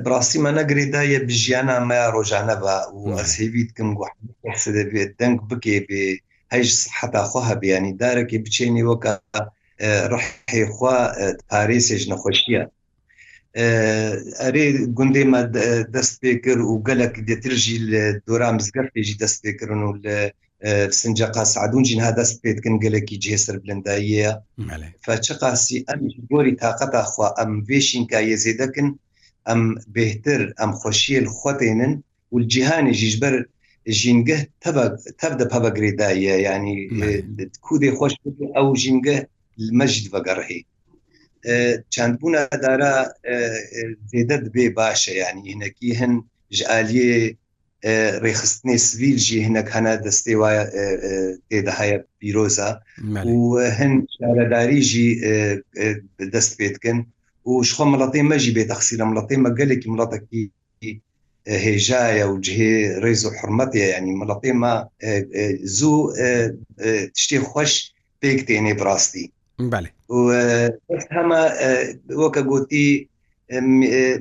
براستیمە 0.06 0.52
نەگرێدایە 0.60 1.20
بژیانە 1.30 1.76
مایا 1.90 2.08
ڕۆژانە 2.16 2.56
بە 2.64 2.76
و 3.02 3.02
ئەسێوی 3.20 3.64
دکم 3.70 3.90
گوحسە 3.98 4.70
دەبێت 4.78 5.12
دەنگ 5.20 5.36
بکێ 5.50 5.78
بێ 5.88 6.04
هەیش 6.54 6.72
حتاخوا 7.00 7.42
هەبیانی 7.52 7.94
دارەکێ 8.02 8.38
بچێنی 8.46 8.86
وەکە 8.90 9.12
ڕحیخوا 10.12 10.98
پارێسێژ 11.50 12.04
نەخۆشیە 12.12 12.64
ئەرێ 14.44 14.66
گوندێمە 14.98 15.42
دەست 15.96 16.14
پێکرد 16.22 16.62
و 16.72 16.74
گەلک 16.88 17.14
دێترژی 17.28 17.78
لە 17.92 18.04
دۆرام 18.28 18.58
زگەر 18.66 18.86
پێژی 18.94 19.20
دەست 19.24 19.38
پێکردن 19.44 19.82
و 19.88 19.94
لە 20.06 20.16
سنج 21.00 21.20
قاسعدون 21.36 21.84
جنها 21.88 22.12
دەست 22.22 22.36
پێتکن 22.44 22.76
گەلێکی 22.84 23.18
جێسر 23.24 23.56
بلنداییە 23.64 24.32
فچقاسی 25.06 25.78
ئەم 25.88 26.02
گۆری 26.30 26.54
تااقەتە 26.62 27.02
خوا 27.12 27.28
ئەم 27.40 27.52
وێشین 27.68 28.04
کا 28.12 28.20
یێزێ 28.32 28.54
دەکن 28.64 28.88
ئەم 29.50 29.62
بهتر 29.98 30.42
ئەم 30.60 30.72
خۆشیل 30.82 31.26
خوتێنن 31.38 31.94
و 32.34 32.36
جیهانی 32.54 32.94
ژیژبەر 33.02 33.34
ژینگە 34.00 34.38
تەب 35.22 35.34
دە 35.40 35.46
پەبەگرێدایە 35.52 36.36
ینی 36.48 36.78
کودێ 37.66 37.90
خۆش 37.98 38.14
ئەو 38.56 38.68
ژینگە 38.84 39.18
مەجد 39.80 40.06
بەگەڕهی 40.14 40.62
چەندبوون 41.94 42.34
ئەدارا 42.52 42.96
زێدە 44.12 44.38
بێ 44.56 44.66
باشە 44.80 45.12
ینی 45.22 45.44
هینەکی 45.52 45.90
هەن 46.00 46.14
ژعالیێ 46.58 47.14
ڕێخستنی 48.24 48.78
سویل 48.88 49.18
ژی 49.28 49.38
هینەک 49.46 49.68
هەنا 49.76 49.94
دەستێ 50.08 50.34
وایە 50.42 50.64
تێدەهایە 51.50 51.98
پیرۆزە 52.20 52.70
و 53.38 53.44
هەن 53.80 53.94
شارەداری 54.16 54.80
ژی 54.90 55.08
دەست 56.34 56.52
پێتکن 56.60 56.98
و 57.08 57.10
وشخوا 57.46 57.86
ملاتين 57.86 58.26
ماجي 58.26 58.52
بيت 58.52 58.70
تخسير 58.70 59.06
ملاتين 59.06 59.40
ما 59.40 59.56
قالك 59.60 59.88
ملاتكي 59.88 60.52
هجاية 61.48 62.26
وجهي 62.26 62.98
ريزو 62.98 63.32
حرمتي 63.32 63.80
يعني 63.80 64.14
ملاتين 64.16 64.56
ما 64.56 64.88
زو 65.64 66.12
تشتي 67.14 67.40
خوش 67.40 67.96
بيك 68.22 68.42
تيني 68.48 68.74
براستي 68.74 69.32
بله 69.60 69.90
وهما 70.10 71.54
وكا 72.14 72.42
قوتي 72.42 73.08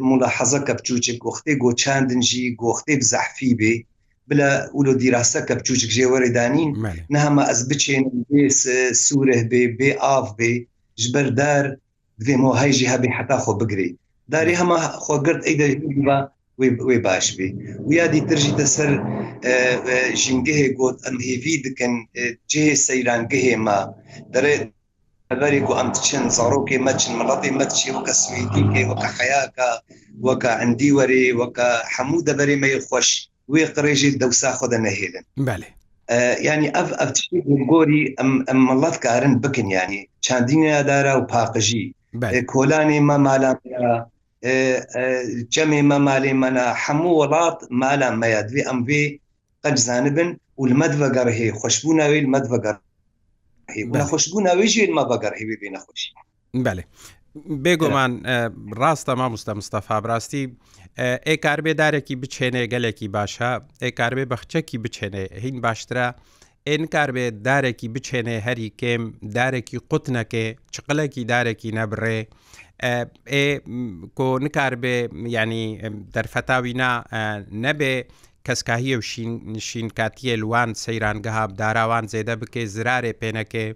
ملاحظه 0.00 0.59
كبچوچك 0.64 1.25
وقتي 1.26 1.55
گو 1.55 1.73
چندنجي 1.73 2.57
گوختي 2.61 2.97
بزحفي 2.99 3.55
بي 3.55 3.87
بلا 4.29 4.71
ولو 4.75 4.93
دراسه 4.93 5.41
كبچوچك 5.47 5.88
جي 5.88 6.07
وردانين 6.07 6.76
نهما 7.11 7.50
از 7.50 7.69
بچين 7.69 8.05
بي 8.31 8.49
سوره 8.93 9.43
بي 9.43 9.67
بي 9.67 9.95
اف 9.99 10.35
بي 10.38 10.69
جبردار 10.99 11.76
دوێ 12.25 12.37
مۆ 12.42 12.50
هەیژی 12.62 12.90
هەبی 12.92 13.11
حتا 13.16 13.37
خۆ 13.45 13.52
بگری 13.61 13.90
داری 14.33 14.54
هەمە 14.61 14.78
خۆگرت 15.04 15.40
ئەیدا 15.49 15.66
وێ 16.90 16.99
باش 17.07 17.26
بێ 17.37 17.49
و 17.87 17.90
یادی 18.00 18.21
ترژی 18.31 18.52
دەسەر 18.61 18.90
ژینگەهێ 20.23 20.69
گوت 20.78 20.97
ئەمهێوی 21.04 21.57
دکەن 21.66 21.95
جێ 22.52 22.66
سەیرانگەهێ 22.87 23.54
ما 23.66 23.78
دەرێ 24.35 24.54
بەری 25.40 25.61
و 25.69 25.73
ئەم 25.78 25.88
چن 26.07 26.25
زارۆکی 26.37 26.78
مەچن 26.87 27.12
مڵەتی 27.21 27.52
مەچی 27.59 27.95
وەکە 27.97 28.14
سویدیکێ 28.23 28.83
وەکە 28.90 29.09
خەیاکە 29.16 29.71
وەکە 30.26 30.50
ئەندی 30.61 30.92
وەرێ 30.99 31.23
وەکە 31.40 31.69
هەموو 31.95 32.25
دەبەری 32.28 32.61
مەی 32.62 32.76
خۆش 32.88 33.09
وێ 33.52 33.64
قڕێژی 33.75 34.11
دەوسا 34.21 34.50
خۆدە 34.59 34.78
نەهێلن 34.87 35.25
بله 35.49 35.66
ینی 36.49 36.69
ئەف 36.76 36.88
ئەفتشی 36.99 37.38
گۆری 37.71 38.02
ئەم 38.49 38.59
مڵەت 38.69 38.97
کارن 39.04 39.35
بکنیانی 39.45 40.00
چاندینە 40.26 40.76
دارا 40.88 41.14
و 41.19 41.26
پاقژی 41.33 41.87
کۆلانی 42.21 43.00
مەمالان 43.00 43.57
جەمی 45.54 45.83
مەمالی 45.90 46.33
منە 46.42 46.66
هەموو 46.85 47.16
وڵات 47.23 47.57
مالان 47.71 48.14
مەیادوی 48.23 48.62
ئەم 48.69 48.81
بێ 48.87 49.02
قەجزانە 49.62 50.11
بن 50.16 50.28
و 50.59 50.62
المەد 50.66 50.92
بەگەڕهێ 51.00 51.49
خۆشببوو 51.61 51.97
ناوی 52.00 52.19
المەد 52.25 52.45
بەگەڕ 52.52 52.76
خۆشببوو 54.11 54.40
ناویژێ 54.49 54.87
مە 54.97 55.02
بەگەڕ 55.11 55.33
هێبێ 55.40 55.57
بێ 55.61 55.69
نەخۆشی 55.75 56.11
بەێ 56.64 56.85
بێگومان 57.64 58.12
ڕاستە 58.81 59.12
ما 59.21 59.28
مستە 59.35 59.52
مستەفا 59.61 60.00
براستی 60.00 60.45
ئێ 61.26 61.37
کاربێدارێکی 61.45 62.14
بچێنێ 62.23 62.64
گەلێکی 62.73 63.09
باشە 63.16 63.52
ئێ 63.83 63.90
کاربێ 63.99 64.25
بەخچەکی 64.33 64.78
بچێنێ 64.85 65.25
هین 65.45 65.57
باشترە 65.64 66.09
ئێنکار 66.71 67.09
بێت 67.16 67.35
دارێکی 67.49 67.88
بچێنێ 67.95 68.38
هەری 68.47 68.69
کێم 68.81 69.02
دارێکی 69.37 69.78
قوت 69.90 70.04
نەکێ 70.16 70.47
چقلێکی 70.75 71.23
دارێکی 71.33 71.71
نەبڕێ 71.78 72.21
ئێ 73.35 73.47
کۆ 74.19 74.28
نکار 74.45 74.73
بێ 74.83 74.97
ینی 75.38 75.66
دەرفەتاوینا 76.14 76.90
نەبێ 77.64 77.95
کەسکاهیە 78.47 78.97
و 78.99 79.02
شینکاتیە 79.69 80.35
لوان 80.42 80.71
سەیرانگەهاب 80.85 81.50
داراوان 81.61 82.04
زێدە 82.12 82.35
بکێ 82.40 82.62
زرارێ 82.76 83.12
پێنەکێ 83.21 83.69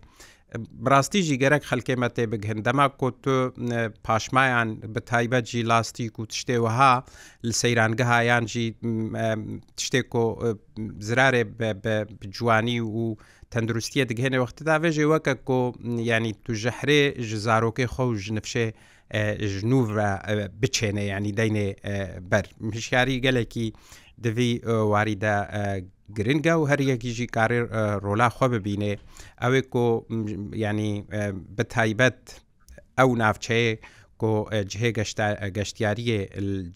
ڕاستیژی 0.93 1.37
گەرەک 1.43 1.62
خەلکێمە 1.71 2.09
تێبگهن 2.17 2.59
دەما 2.67 2.87
کۆت 3.00 3.21
پاشمایان 4.07 4.69
بە 4.95 5.00
تایبەتجی 5.11 5.62
لاستیک 5.71 6.15
و 6.21 6.25
تشتێوەها 6.33 6.95
لە 7.47 7.53
سەیرانگەهایانجی 7.61 8.69
تشتێک 9.79 10.11
و 10.21 10.25
زرارێ 11.09 11.43
جوانی 12.37 12.81
و 12.81 13.07
تەندروستیە 13.53 14.05
دگهێنێ 14.11 14.38
وەختدا 14.43 14.76
بێژێ 14.83 15.07
وەکە 15.12 15.35
کۆ 15.49 15.61
ینی 16.12 16.33
توژەحرێ 16.45 17.03
ژزارۆکی 17.29 17.87
خۆ 17.93 18.05
ژنفشێ 18.25 18.67
ژنوڤ 19.53 19.87
بچێنێ 20.61 21.05
ینی 21.12 21.33
دەینێ 21.38 21.69
بەر 22.31 22.47
مشکاری 22.69 23.23
گەلێکی 23.25 23.67
دوی 24.25 24.50
واریدە 24.93 25.37
گرنگە 26.15 26.55
و 26.61 26.65
هەریەکیژی 26.71 27.27
کارێ 27.37 27.59
ڕۆلا 28.05 28.29
خۆ 28.37 28.47
ببینێ 28.55 28.93
ئەوێ 29.43 29.61
کۆ 29.73 29.85
ینی 30.63 30.93
بە 31.57 31.65
تایبەت 31.75 32.21
ئەو 32.99 33.11
ناوچەیە 33.23 33.75
کۆ 34.21 34.33
جهێ 34.71 34.91
گەشتیاریە 35.57 36.19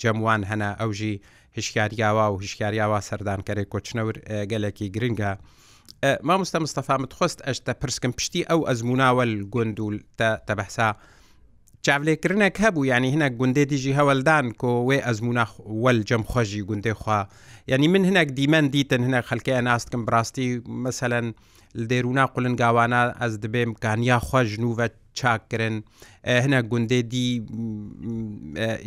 جەموان 0.00 0.40
هەنا 0.50 0.70
ئەوژی 0.80 1.14
هشکاریاوە 1.58 2.24
و 2.32 2.40
هشکاریاوە 2.42 2.98
سەردانکەرێک 3.08 3.68
کۆچنەور 3.74 4.14
گەلێکی 4.50 4.92
گرنگە. 4.94 5.32
مامۆستا 6.26 6.58
مستەفامت 6.66 7.10
خۆست 7.18 7.38
ئەشتا 7.46 7.72
پرسکەم 7.80 8.12
پشتی 8.18 8.42
ئەو 8.50 8.60
ئەزموناوە 8.68 9.24
گوندول 9.54 9.96
تە 10.48 10.54
بەحسا 10.58 10.88
چاولێکردنێک 11.86 12.56
هەبوو 12.64 12.88
ینی 12.92 13.10
هەنە 13.14 13.28
گوندێ 13.38 13.64
دیژی 13.72 13.96
هەوەلدان 13.98 14.46
کۆ 14.60 14.70
وێ 14.88 14.98
ئەزمونەوەل 15.06 15.98
جەم 16.08 16.22
خۆشی 16.30 16.66
گوندێ 16.68 16.92
خوا 17.00 17.20
یعنی 17.70 17.86
من 17.94 18.02
هەنێک 18.08 18.28
دیمەن 18.38 18.66
دیتن 18.74 19.02
هەنە 19.06 19.20
خەلکەیە 19.28 19.60
ناستکەم 19.68 20.02
بڕاستی 20.08 20.48
مثلەن 20.86 21.26
لە 21.78 21.84
دێرونا 21.90 22.24
قولنگاوانە 22.34 23.02
ئەس 23.20 23.34
دەبێ 23.44 23.62
کانیا 23.84 24.18
خۆژ 24.28 24.48
نوە 24.64 24.74
چاکردن 25.14 25.80
هەنە 26.24 26.58
گوندێدی 26.70 27.28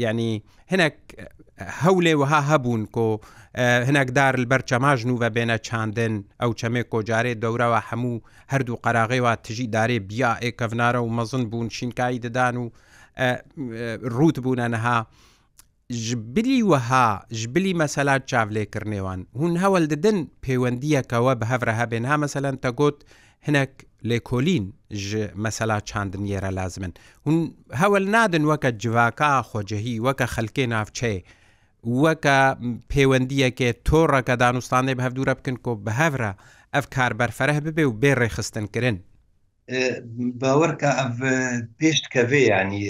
ینی 0.06 0.34
هەنێک 0.72 0.98
هەولێ 1.84 2.14
وها 2.22 2.40
هەبوون 2.52 2.84
کۆ 2.96 3.08
هەنێکدار 3.88 4.34
لەبەر 4.42 4.62
چەماژن 4.70 5.10
و 5.14 5.20
بە 5.24 5.30
بێنە 5.36 5.58
چاندن 5.68 6.14
ئەو 6.42 6.52
چەمێ 6.60 6.84
کۆجارێ 6.92 7.34
دەورەوە 7.44 7.80
هەموو 7.90 8.24
هەردوو 8.52 8.82
قەراغێەوە 8.86 9.34
تژی 9.46 9.68
دارێ 9.76 10.00
بیا 10.10 10.32
ئێکەڤنارە 10.46 11.00
و 11.04 11.14
مەزن 11.18 11.44
بوون 11.52 11.70
شینکایی 11.78 12.24
دەدان 12.26 12.56
و 12.62 12.66
ڕوت 14.18 14.38
بوونە 14.44 14.68
نەها. 14.74 15.00
ژبلی 16.06 16.62
وەها 16.72 17.08
ژبلی 17.40 17.74
مەسەلات 17.82 18.24
چاولێکردنێوان 18.32 19.20
هون 19.40 19.54
هەوڵ 19.64 19.84
ددن 19.94 20.18
پەیوەندیەکەوە 20.46 21.34
بە 21.40 21.46
هەورە 21.52 21.74
هەبێن 21.82 22.04
ها 22.10 22.16
مەسەلەن 22.24 22.56
تەگوت 22.64 22.98
هەنێک 23.48 23.74
لێکۆلین 24.10 24.66
مەسەلا 25.44 25.78
چاندنیێرە 25.90 26.52
لازمن 26.60 26.94
هون 27.26 27.38
هەول 27.82 28.04
نادن 28.16 28.44
وەکە 28.52 28.70
جوواکە 28.82 29.30
خۆجههی 29.50 30.02
وەکە 30.06 30.26
خەلکێ 30.36 30.66
ناوچێ 30.74 31.16
وەکە 32.04 32.40
پەیوەندیەکێ 32.92 33.70
تۆڕەکە 33.88 34.34
دانوستانی 34.44 34.96
بە 34.98 35.04
هەفتورە 35.06 35.34
بکن 35.38 35.58
کۆ 35.66 35.72
بە 35.86 35.92
هەورە 36.02 36.32
ئەف 36.74 36.86
کاربەر 36.96 37.30
فەرەه 37.38 37.60
ببێ 37.66 37.84
و 37.88 37.94
بێ 38.02 38.12
ڕێخستنکردن 38.22 38.98
باوەڕکە 40.42 40.90
ئەف 41.00 41.16
پێشت 41.80 42.06
کەوێ 42.14 42.42
ینی 42.52 42.84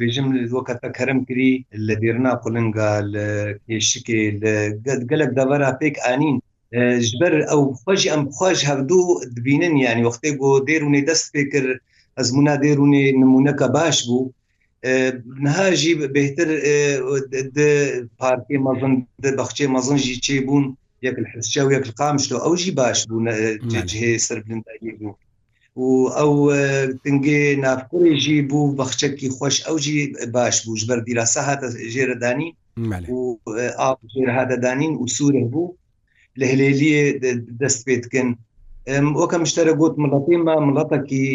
بێژم 0.00 0.26
وەکەتە 0.56 0.88
کەرم 0.96 1.18
کری 1.28 1.52
لە 1.86 1.94
دێرنا 2.02 2.32
قلنگا 2.42 2.92
لە 3.14 3.26
کێشکێ 3.66 4.20
لە 4.42 4.52
گەلک 5.10 5.30
دەبەرە 5.38 5.70
پێک 5.80 5.94
ئانین 6.04 6.36
ji 7.04 7.12
ber 7.20 7.32
ew 7.54 7.62
xweş 7.84 8.02
em 8.14 8.22
xweş 8.36 8.60
hevdû 8.68 9.00
dibînin 9.36 9.74
yani 9.84 10.00
wextê 10.06 10.30
got 10.38 10.62
dêrûnê 10.68 11.02
dest 11.06 11.26
pê 11.34 11.44
kir 11.52 11.66
ezmûna 12.20 12.54
dêrûnê 12.62 13.04
nimûneke 13.20 13.68
baş 13.74 13.96
bû 14.08 14.18
niha 15.44 15.68
jî 15.80 15.92
bêhtir 16.16 16.48
di 17.56 17.70
parkê 18.20 18.56
mezin 18.66 18.94
di 19.22 19.28
bexçê 19.40 19.66
mezin 19.74 19.96
jî 20.04 20.14
çêbûn 20.26 20.64
yek 21.06 21.16
hisçe 21.36 21.60
yek 21.74 21.86
qamşlo 22.00 22.36
ew 22.46 22.56
jî 22.62 22.72
baş 22.80 22.98
bûn 23.10 23.26
cihê 23.90 24.12
serbindayê 24.28 24.92
bû 25.00 25.10
û 25.84 25.86
ew 26.24 26.32
tingê 27.04 27.42
navkurê 27.64 28.14
jî 28.24 28.38
bû 28.50 28.60
bexçekî 28.78 29.26
xweş 29.36 29.56
ew 29.70 29.76
jî 29.84 30.00
baş 30.36 30.54
bû 30.66 30.72
ji 30.78 30.84
ber 30.88 31.00
dîrasa 31.06 31.40
hata 31.46 31.66
jêredanî 31.94 32.48
û 33.14 33.16
av 33.88 33.96
jêre 34.12 34.32
hata 34.38 34.56
danîn 34.62 34.94
û 35.02 35.04
sûrê 35.18 35.44
bû 35.54 35.64
لە 36.40 36.46
هلێلیە 36.52 37.02
دەست 37.62 37.78
پێتکن 37.86 38.28
وەکە 39.20 39.36
مشتەرە 39.42 39.72
گوت 39.80 39.94
مڵەتیمە 40.02 40.54
مڵەتەکی 40.66 41.26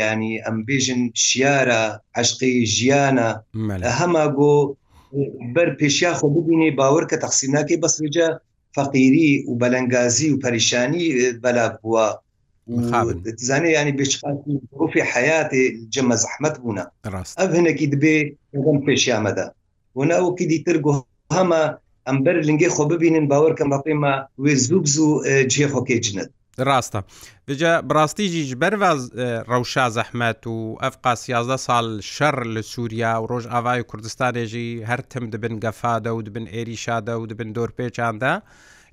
ینی 0.00 0.32
ئەمبێژن 0.44 1.02
شیارە 1.24 1.82
عشقی 2.20 2.54
ژیانە 2.76 3.30
هەما 3.98 4.26
گۆ 4.38 4.54
بەر 5.54 5.68
پێشیا 5.80 6.12
خۆ 6.18 6.26
ببینێ 6.36 6.68
باور 6.80 7.04
کە 7.10 7.16
تەخسییناکەی 7.24 7.80
بەسرجە 7.82 8.28
فەقیری 8.76 9.32
و 9.48 9.52
بەلەنگازی 9.62 10.28
و 10.30 10.40
پەریشانی 10.42 11.06
بەلا 11.42 11.66
بووە 11.78 12.06
زانێ 13.48 13.70
ینی 13.78 13.94
بچقاتی 14.00 15.02
حياتێ 15.12 15.62
جەمە 15.94 16.16
زەحمت 16.22 16.54
بوونا 16.62 16.84
ئەف 17.40 17.50
هەنێکی 17.58 17.86
دبێ 17.94 18.16
پێشیامەدا 18.86 19.46
ونا 20.00 20.14
ئەوکی 20.20 20.46
دیتر 20.52 20.76
گۆ 20.84 20.92
هەمە 21.38 21.62
ئەم 22.08 22.16
بەر 22.24 22.36
لنگێ 22.48 22.68
خۆ 22.74 22.84
ببینن 22.92 23.24
باوەکەم 23.32 23.68
بەپێمە 23.74 24.12
وێ 24.42 24.54
زوب 24.66 24.84
زوو 24.94 25.10
جێخۆکێ 25.52 25.98
جنت 26.04 26.30
ڕاستە 26.68 27.00
دجا 27.48 27.72
بڕاستیژیش 27.88 28.50
بەرواز 28.62 29.00
ڕەوشا 29.50 29.86
زەحمەت 29.96 30.42
و 30.52 30.56
ئەف 30.82 30.94
قاسیازدە 31.06 31.58
ساڵ 31.66 31.86
شەڕ 32.14 32.36
لە 32.54 32.62
سووریا 32.72 33.12
و 33.20 33.26
ڕۆژ 33.30 33.44
ئاوای 33.52 33.82
کوردستانێژی 33.90 34.68
هەرتم 34.88 35.24
دبن 35.32 35.54
گەفادە 35.64 36.10
و 36.16 36.20
دبن 36.26 36.46
ئێریشادە 36.54 37.14
و 37.20 37.26
دبن 37.30 37.50
دۆرپێچاندا 37.56 38.34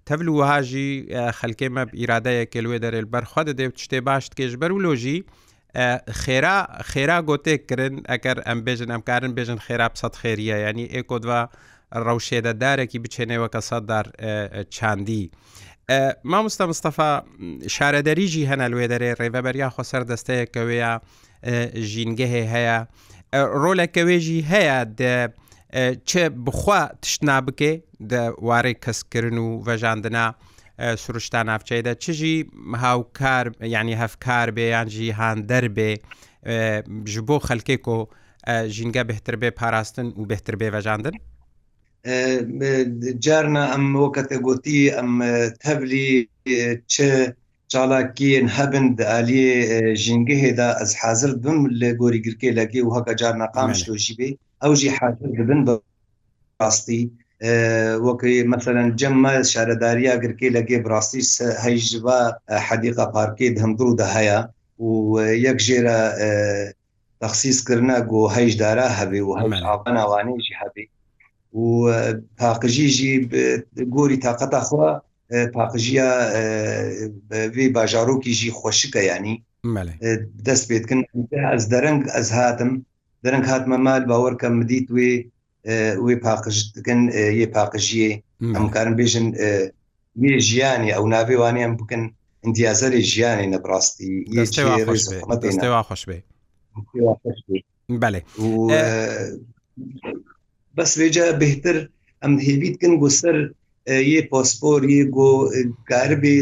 تەبل 0.08 0.28
وهاژی 0.40 0.92
خەلکێمە 1.40 1.84
ئیرادەیەکە 2.00 2.60
لێ 2.66 2.78
دەرێت 2.86 3.08
بەرخوا 3.14 3.42
دەدەێت 3.50 3.76
شتێ 3.86 4.00
باش 4.08 4.24
کێش 4.38 4.54
بەر 4.62 4.72
و 4.74 4.84
لۆژی 4.86 5.20
خێرا 6.22 6.58
خێرا 6.92 7.18
گۆتێک 7.30 7.62
کردن 7.70 7.96
ئەگەر 8.12 8.38
ئەم 8.48 8.60
بێژن 8.66 8.90
ئەمکارن 8.96 9.32
بێژن 9.38 9.60
خێرا 9.66 9.88
سەد 10.02 10.14
خێریە 10.22 10.58
ینی 10.66 10.88
ئێکۆدوا 10.96 11.42
ڕەوشێدە 12.08 12.52
دارێکی 12.64 13.00
بچێنەوە 13.04 13.48
کە 13.54 13.62
سەددار 13.70 14.06
چاندی. 14.76 15.24
مامۆستا 16.32 16.66
مستەفا 16.72 17.12
شارەدەریژی 17.76 18.44
هەنا 18.50 18.68
لێ 18.74 18.86
دەرێ 18.92 19.12
ڕێبەبەریا 19.20 19.70
خۆسەر 19.76 20.04
دەستەیەکەوەیە 20.12 20.92
ژینگەهێ 21.92 22.44
هەیە 22.54 22.78
ڕۆلەکەوێژی 23.64 24.42
هەیە 24.52 24.78
چه 26.10 26.22
بخوا 26.46 26.82
تشتنا 27.02 27.38
بکێ 27.48 27.74
وارەی 28.48 28.76
کەسکردن 28.84 29.38
و 29.46 29.50
ڤەژاندنا 29.68 30.26
سروشتا 31.04 31.40
ناافچەیدا 31.50 31.94
چژی 32.04 32.36
هاوکار 32.84 33.46
ینی 33.76 33.96
هەفکار 34.04 34.48
بێ 34.56 34.64
یانجی 34.76 35.10
هان 35.20 35.38
دەربێ 35.52 35.92
ji 37.14 37.20
بۆ 37.28 37.38
خەلکێک 37.48 37.86
و 37.96 37.98
ژینگە 38.76 39.04
بهتر 39.12 39.36
بێ 39.42 39.50
پاراستن 39.60 40.08
و 40.20 40.24
بهتر 40.32 40.56
بێ 40.60 40.68
ڤەژاندن 40.76 41.16
جارنا 43.24 43.64
ئەم 43.72 43.84
وەکەتە 44.04 44.38
گوتی 44.46 44.80
ئەم 44.98 45.12
تەبلی 45.64 46.10
چ 46.94 46.96
چاڵاکیین 47.72 48.46
هەبن 48.58 48.88
عالی 49.14 49.46
ژینگە 50.04 50.38
هێدا 50.44 50.68
ئەس 50.80 50.92
حاضر 51.02 51.32
بم 51.44 51.60
لە 51.80 51.90
گۆری 52.02 52.24
گرکێ 52.26 52.50
لەگەی 52.60 52.82
و 52.86 52.90
هەکە 52.96 53.14
جار 53.22 53.36
نەقامشتۆژی 53.42 54.18
بێ 54.20 54.30
ئەوژی 54.64 54.96
حاضر 54.98 55.28
دەبن 55.38 55.60
بە 55.68 55.74
ڕاستی 56.62 57.02
وەکەی 58.06 58.38
مثلەن 58.54 58.88
جەممە 59.00 59.34
شارەداریا 59.52 60.14
گرکێ 60.24 60.48
لەگەێ 60.58 60.78
بڕاستی 60.86 61.24
هەیژبا 61.64 62.20
حەدیقا 62.68 63.06
پارکێ 63.16 63.48
هەمدرو 63.64 63.98
دە 64.00 64.08
هەیە 64.16 64.40
و 64.86 64.90
یەک 65.46 65.58
ژێرە 65.68 66.00
تخصیصکردنا 67.22 67.98
گۆ 68.12 68.22
هەیشدارا 68.38 68.88
هەبێ 69.00 69.22
و 69.26 69.32
هەمەناوانێژی 69.42 70.58
هەبێ 70.64 70.86
و 71.54 72.14
پاقژیژی 72.38 73.30
گۆری 73.96 74.18
تااقەتا 74.24 74.62
خوا 74.68 74.90
پاقژە 75.56 76.10
وێ 77.56 77.66
باژارۆکیژی 77.76 78.52
خۆشکە 78.60 79.02
ینی 79.10 79.36
دەست 80.48 80.64
پێتکن 80.70 81.00
ئەس 81.54 81.64
دەرەنگ 81.74 82.00
ئەس 82.16 82.30
هاتم 82.38 82.72
دەرەنگ 83.24 83.46
هاتمە 83.52 83.78
مال 83.86 84.04
باوەڕکە 84.12 84.48
مدیت 84.60 84.88
وێ 84.96 85.12
وێ 86.06 86.16
پاقژکن 86.28 87.00
یە 87.42 87.48
پاقژیە 87.56 88.10
ئەمکارن 88.56 88.94
بێژن 89.00 89.28
وێ 90.22 90.34
ژیانی 90.48 90.90
ئەو 90.96 91.06
ناوێوانی 91.14 91.64
ئەم 91.64 91.74
بکەن 91.82 92.04
ئندیازەری 92.46 93.02
ژیانی 93.12 93.52
نەبڕاستی 93.54 94.12
خۆش 95.90 96.04
بێ 96.10 96.20
بەێ. 98.02 98.22
بس 100.78 100.98
وجه 101.00 101.32
بهتر 101.32 101.90
em 102.24 102.38
hêvîtkin 102.48 102.92
got 103.02 103.12
ser 103.22 103.36
yê 104.08 104.22
pasporê 104.32 105.00
got 105.18 105.50
garibê 105.92 106.36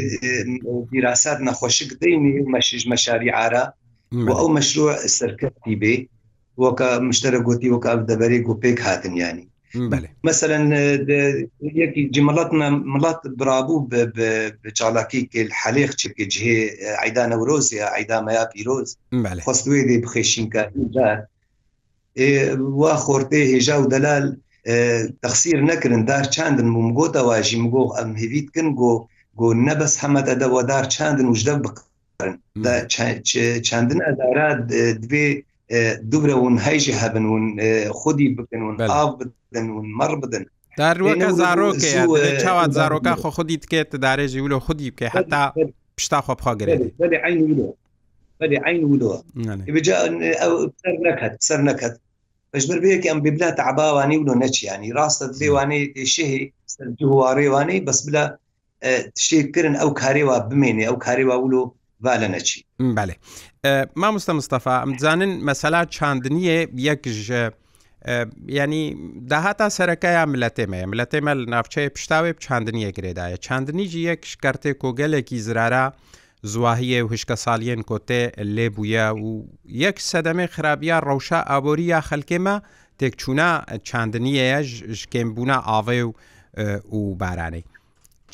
dîrasat 0.92 1.38
nexweşik 1.48 1.90
deyê 2.02 2.20
meşij 2.56 2.84
meşarî 2.92 3.32
ara 3.46 3.64
ew 4.12 4.48
meşru 4.58 4.86
serketî 5.20 5.74
bê 5.82 5.96
weka 6.64 6.90
müştere 7.08 7.38
gotî 7.48 7.68
weka 7.76 7.92
ev 7.94 8.00
deberê 8.10 8.40
got 8.48 8.60
pêk 8.64 8.80
hatin 8.88 9.16
yanî 9.24 9.46
مثلا 10.30 10.58
yekî 11.82 12.04
cilat 12.16 12.52
me 12.60 12.70
milat 12.94 13.22
birabû 13.40 13.76
bi 14.64 14.72
çalakî 14.74 15.20
helêx 15.64 15.92
çeke 15.98 16.24
cihê 16.34 16.62
eyda 17.06 17.28
newrozya 17.28 17.88
eyda 17.98 18.22
meya 18.22 18.50
pîroz 18.54 18.90
xwest 19.40 19.68
wê 19.68 19.80
dê 19.90 19.98
bixêşînka 20.04 20.62
وا 22.82 22.94
خۆرتێ 23.06 23.42
هێژا 23.52 23.76
و 23.84 23.86
دەلال 23.96 24.26
تەخسیر 25.24 25.60
نەکردن 25.70 26.04
دار 26.12 26.26
چاندن 26.36 26.68
ممگۆتەواژی 26.78 27.58
مگۆ 27.64 27.84
ئەم 27.96 28.10
هێویت 28.22 28.48
کن 28.56 28.68
گۆ 28.80 28.94
گۆ 29.40 29.48
نەبەس 29.68 29.94
حەمەدە 30.02 30.34
دەوەدار 30.44 30.84
چاندن 30.96 31.28
وژدە 31.34 31.54
بقن 31.64 31.80
چاندن 33.68 34.00
ئەدارا 34.08 34.50
دوێ 35.04 35.28
دوورەون 36.12 36.56
هەیژی 36.66 36.94
هەبن 37.02 37.26
و 37.32 37.36
خودی 38.00 38.28
بکن 38.38 38.60
و 38.66 38.70
ئاو 38.96 39.10
بدن 39.20 39.68
و 39.76 39.78
مەڕ 40.00 40.14
بدن 40.24 40.44
داروەکە 40.82 41.28
زارۆکە 41.42 42.42
چاوات 42.44 42.72
زارۆکە 42.80 43.14
خۆ 43.22 43.28
خودی 43.38 43.58
تکێت 43.64 43.90
دارێژی 44.06 44.40
ولو 44.46 44.60
خودی 44.68 44.92
بکە 44.92 45.08
حتا 45.16 45.54
پشتا 45.98 46.20
خۆ 46.26 46.32
بخواگرێت 46.40 46.80
عین 47.28 47.40
ولۆ 48.40 48.60
عین 48.68 48.84
ولۆ 48.92 49.14
بجا 49.76 49.96
سەر 50.84 50.96
نەکەت 51.08 51.34
سەر 51.50 51.62
نەکەت 51.70 51.96
بەژبەر 52.54 52.78
بەیەکی 52.84 53.10
ئەم 53.12 53.20
ببلا 53.26 53.50
تعباوانی 53.60 54.18
و 54.20 54.34
نەچیانی 54.44 54.90
ڕاستە 54.98 55.26
دێوانەی 55.42 55.84
دێشەهی 55.96 56.42
دووارێوانەی 57.00 57.80
بەس 57.88 58.00
بلا 58.08 58.24
تشتێکردن 59.18 59.76
ئەو 59.82 59.90
کارێوا 60.02 60.38
بمێنێ 60.50 60.84
ئەو 60.90 60.98
کارێوا 61.06 61.36
ولو 61.44 61.64
با 62.06 62.14
لە 62.22 62.28
نەچی 62.34 62.60
بەێ 62.98 63.16
مامۆستا 64.02 64.34
مستەفا 64.40 64.76
ئەمزانن 64.84 65.32
مەسەلا 65.50 65.82
چاندنیە 65.96 66.58
یەکژ 66.88 67.20
ینی 68.60 68.84
داهاتا 69.32 69.68
سەرەکەیان 69.78 70.30
ملەتێمەیە 70.34 70.86
ملەتێمە 70.94 71.32
لە 71.40 71.46
ناوچەیە 71.54 71.90
پشتاوێ 71.96 72.32
چاندنیە 72.46 72.90
گرێدایە 72.98 73.38
چاندنیجی 73.46 74.02
یەک 74.10 74.22
شکارتێک 74.32 74.76
کۆگەلێکی 74.84 75.38
زرارە 75.48 75.86
زواهیە 76.48 77.00
هوشکە 77.12 77.36
ساڵیەن 77.46 77.82
کۆتێ 77.90 78.24
لێ 78.56 78.68
بووە 78.76 79.06
و 79.24 79.28
یەک 79.84 79.98
سەدەمێ 80.10 80.46
خراپە 80.56 80.98
ڕەوشە 81.08 81.40
ئابۆریە 81.50 82.00
خەلکێمە 82.10 82.56
تێکچوونا 83.00 83.50
چاندنیەیە 83.88 84.60
شکێنبوونا 85.02 85.58
ئاوێ 85.70 86.00
و 86.08 86.12
و 87.00 87.16
بارانەی. 87.22 87.64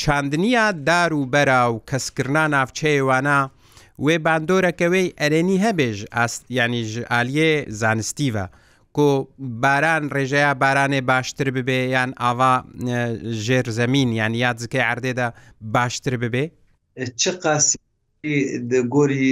چاندنیە 0.01 0.65
دار 0.87 1.11
و 1.13 1.21
بەرا 1.33 1.61
و 1.73 1.77
کەسکردنا 1.89 2.43
ناوچەیەوانە 2.53 3.37
وێ 4.05 4.15
باندۆرەکەوەی 4.25 5.13
ئەرێنی 5.21 5.57
هەبێژ 5.65 5.97
ئاست 6.15 6.41
ینی 6.59 6.83
ئالیێ 7.11 7.51
زانستیڤە. 7.81 8.45
کۆ 8.95 9.07
باران 9.63 10.03
ڕێژەیە 10.15 10.51
بارانێ 10.61 11.01
باشتر 11.11 11.47
ببێ 11.57 11.79
یان 11.95 12.11
ئاوا 12.21 12.53
ژێر 13.45 13.65
زەمین 13.79 14.09
یان 14.19 14.33
یادزکەی 14.43 14.83
عردێدا 14.91 15.27
باشتر 15.75 16.13
ببێ 16.23 16.45
چ 17.21 17.23
قاسی 17.43 17.77
گۆری 18.93 19.27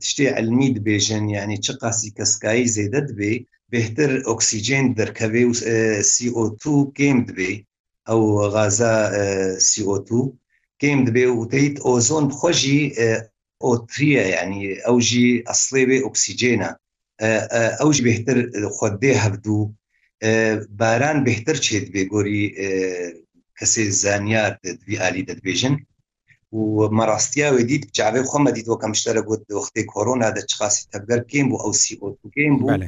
تشتێ 0.00 0.26
علمی 0.38 0.68
دبێژن 0.76 1.24
ینی 1.36 1.58
چ 1.64 1.66
قاسی 1.80 2.10
کەسکایی 2.16 2.70
زێدە 2.76 3.00
دبێ 3.10 3.32
بهتر 3.74 4.10
ئۆکسیجین 4.28 4.86
دەرکەوێ 4.98 5.42
CO2 6.12 6.64
گیم 6.98 7.18
دبێ 7.28 7.52
ئەو 8.08 8.22
غازە 8.54 8.96
CO2 9.70 10.10
گیم 10.82 11.00
دبێ 11.08 11.26
و 11.38 11.40
دەیت 11.52 11.76
ئۆزۆن 11.86 12.26
خۆشی 12.38 12.82
ئۆتریە 13.66 14.24
ینی 14.36 14.62
ئەو 14.86 14.96
ژی 15.08 15.26
ئەسڵێ 15.48 15.82
بێ 15.88 15.98
ئۆکسیجێنە 16.04 16.70
ئەوش 17.80 17.98
بهتر 18.08 18.36
خودێ 18.76 19.12
هەبدو 19.24 19.58
باران 20.80 21.18
بهتر 21.28 21.56
چێت 21.64 21.86
بێ 21.94 22.02
گۆری 22.12 22.44
کەسێ 23.58 23.84
زانیار 24.02 24.52
دوی 24.84 24.96
عالی 25.04 25.26
دەدبێژن 25.28 25.74
و 26.54 26.70
مەڕاستیاوێ 26.98 27.62
دیت 27.70 27.84
جاابێ 27.98 28.22
خۆمە 28.30 28.50
دیت 28.56 28.66
وەکەم 28.72 28.92
شتەرە 29.00 29.22
گوت 29.28 29.42
وختی 29.58 29.82
کۆرۆنا 29.92 30.28
دە 30.36 30.42
چخاسی 30.50 30.84
تەبگەر 30.92 31.20
کەم 31.30 31.46
بوو 31.50 31.62
ئەو 31.64 31.72
سیۆکەم 31.82 32.52
بوو 32.60 32.78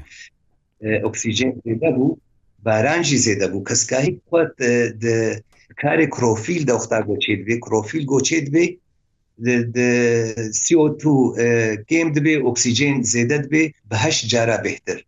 ئۆکسیژن 1.05 1.53
زێدە 1.67 1.91
بوو 1.97 2.19
بارانژی 2.67 3.19
زێدە 3.27 3.47
بوو 3.53 3.67
کەسکاهی 3.69 4.13
خۆت 4.29 4.53
کارێک 5.83 6.11
کرۆفیل 6.17 6.63
دەختا 6.71 6.99
گۆچێت 7.09 7.41
بێ 7.47 7.55
کرۆفیل 7.65 8.05
گۆچێت 8.13 8.47
بێ 8.55 8.65
CO2 10.65 11.03
کم 11.89 12.07
دبێ 12.17 12.35
ئۆکسیژن 12.47 12.95
زێدەت 13.13 13.45
بێ 13.53 13.63
بەهش 13.91 14.17
جارا 14.33 14.57
بهتر 14.67 14.99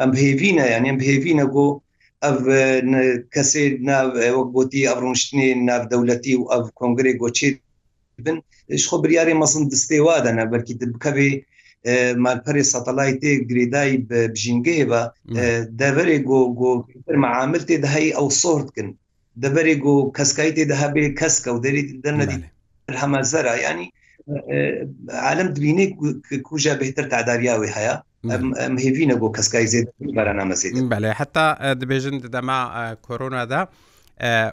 ئەم 0.00 0.10
هێوینە 0.22 0.64
یان 0.74 0.84
ئەم 0.88 0.98
هێوینە 1.08 1.46
گۆ 1.54 1.66
ئەو 2.24 2.36
کەسێ 3.34 3.64
ناوەک 3.88 4.48
بۆتی 4.56 4.88
ئەڕونشتنی 4.90 5.50
ناودەولەتی 5.68 6.34
و 6.38 6.48
ئەو 6.52 6.62
کۆنگری 6.78 7.18
گۆچی 7.22 7.50
بن 8.24 8.36
خۆ 8.88 8.96
بریاری 9.02 9.38
مەسن 9.42 9.62
دستێوادەە 9.72 10.32
بەرکی 10.52 10.74
بکەوێ 10.92 11.30
مالپەری 12.24 12.68
ساتەلای 12.72 13.12
تێ 13.20 13.32
گریدای 13.50 13.92
بژینگەێ 14.34 14.82
بە 14.90 15.00
دەبەرێ 15.80 16.18
گۆ 16.28 16.40
گۆپر 16.60 17.16
معامل 17.24 17.62
تێ 17.68 17.76
دەهایی 17.84 18.14
ئەو 18.16 18.28
سۆرتکن 18.40 18.88
دەبەرێ 19.42 19.74
گۆ 19.84 19.94
کەسکای 20.16 20.54
تێ 20.56 20.64
دەهابێ 20.72 21.04
کەسکە 21.20 21.50
و 21.54 21.58
دەری 21.64 21.82
دەرنەدی 22.04 22.38
هەمەزەرا 23.00 23.54
ینی 23.66 23.88
عالم 25.28 25.48
دوینێ 25.56 25.86
کوژە 26.46 26.74
بهتر 26.82 27.04
تعداریاوی 27.14 27.74
هەیە 27.76 27.96
ئەم 28.60 28.74
هێوینە 28.84 29.16
بۆ 29.20 29.28
کەسکای 29.36 29.66
زێت 29.72 29.86
بارانامە 30.16 30.54
زێت 30.60 30.72
بەێ 30.92 31.12
حتا 31.20 31.46
دەبێژن 31.80 32.16
دەما 32.34 32.60
کۆرۆنادا. 33.06 33.62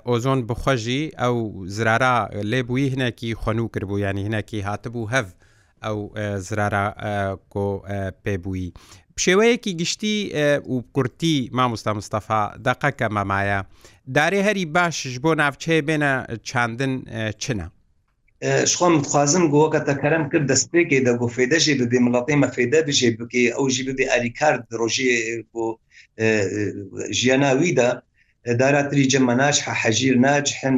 ئۆزۆن 0.10 0.40
بخۆژی 0.50 1.04
ئەو 1.22 1.36
زرارە 1.76 2.16
لێبووی 2.52 2.92
هینێکی 2.94 3.30
خۆنوو 3.42 3.72
کردبوو 3.74 4.04
ینی 4.06 4.24
هینێکی 4.28 4.60
هاتبوو 4.68 5.10
هەف 5.14 5.28
ئەو 5.86 5.98
زرارە 6.48 6.86
کۆ 7.54 7.68
پێبووی. 8.24 8.68
شێوەیەکی 9.26 9.72
گشتی 9.82 10.18
و 10.74 10.76
کورتی 10.96 11.36
مامۆستا 11.58 11.92
مستەفا 12.00 12.42
دقەکە 12.68 13.08
مەمایە 13.18 13.60
دارێ 14.16 14.42
هەری 14.48 14.66
باشش 14.76 15.16
بۆ 15.24 15.32
ناوچێ 15.42 15.76
بێنە 15.88 16.14
چاندن 16.50 16.94
چنە. 17.44 17.68
شخوام 18.72 18.94
دخوازم 19.06 19.44
گوەکە 19.54 19.80
تەکەرم 19.90 20.24
کرد 20.32 20.46
دەستپێکی 20.52 21.04
دەگو 21.08 21.28
فێدەژی 21.36 21.78
ببێ 21.82 22.00
مڵاتی 22.06 22.38
مەفێدە 22.44 22.80
بژێ 22.88 23.10
بکە 23.18 23.42
ئەوژی 23.58 23.84
ببێ 23.90 24.06
ئەریکار 24.14 24.56
ڕۆژێ 24.80 25.14
بۆ 25.52 25.66
ژیانناویدا 27.20 27.90
داراتری 28.62 29.10
جەمەناش 29.12 29.58
حەژیر 29.82 30.16
ناج 30.26 30.48
هەم 30.62 30.78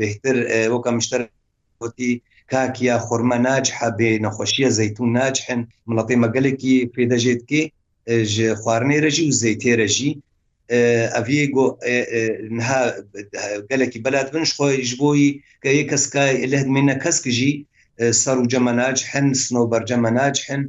بهتر 0.00 0.36
وەکە 0.74 0.90
مشتەرتی 0.98 2.12
کاکییا 2.52 2.96
خورمە 3.06 3.38
ناج 3.46 3.66
حەبێ 3.78 4.10
نەخۆشیە 4.24 4.68
زەتون 4.78 5.10
ناج 5.18 5.36
هەن 5.46 5.60
مڵاتی 5.88 6.20
مەگەلێکی 6.22 6.74
پێدەژێتکی 6.94 7.62
خواردنێ 8.62 8.98
ڕژی 9.04 9.24
و 9.28 9.36
زەیتێرەژی 9.42 10.12
ئەڤ 11.14 11.28
گۆها 11.54 12.82
گەلێکی 13.70 13.98
بەلات 14.04 14.28
بنش 14.34 14.50
خۆی 14.56 14.76
ژبۆی 14.90 15.26
کە 15.62 15.70
یە 15.78 15.84
کەسکای 15.90 16.34
لە 16.52 16.58
منە 16.74 16.94
کەسکژی 17.04 17.52
سەر 18.22 18.36
و 18.40 18.46
جەمەناج 18.52 18.98
هەن 19.12 19.26
سنۆ 19.42 19.62
بەرجەمەناج 19.72 20.36
هەن 20.48 20.62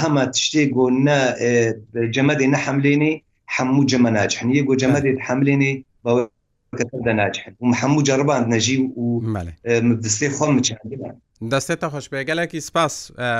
هەمە 0.00 0.22
تشتێک 0.34 0.68
گۆ 0.76 0.84
جەمەدی 2.14 2.50
نەحملێنێ 2.54 3.12
هەموو 3.56 3.88
جەمەناج 3.90 4.32
هەن 4.40 4.48
یە 4.58 4.62
گۆ 4.68 4.74
جەمەدێت 4.82 5.18
حملێنێ 5.26 5.72
بەوە 6.04 6.22
دەناج 7.06 7.34
هەن 7.42 7.52
و 7.62 7.66
محەموو 7.72 8.04
جەربان 8.08 8.42
نەژی 8.52 8.76
و 9.02 9.04
دستێ 10.04 10.28
خۆم 10.36 10.54
چندیبان 10.66 11.14
دەستێتە 11.52 11.86
خۆشبێ 11.92 12.20
گەلێکی 12.28 12.60
سپاس 12.68 12.94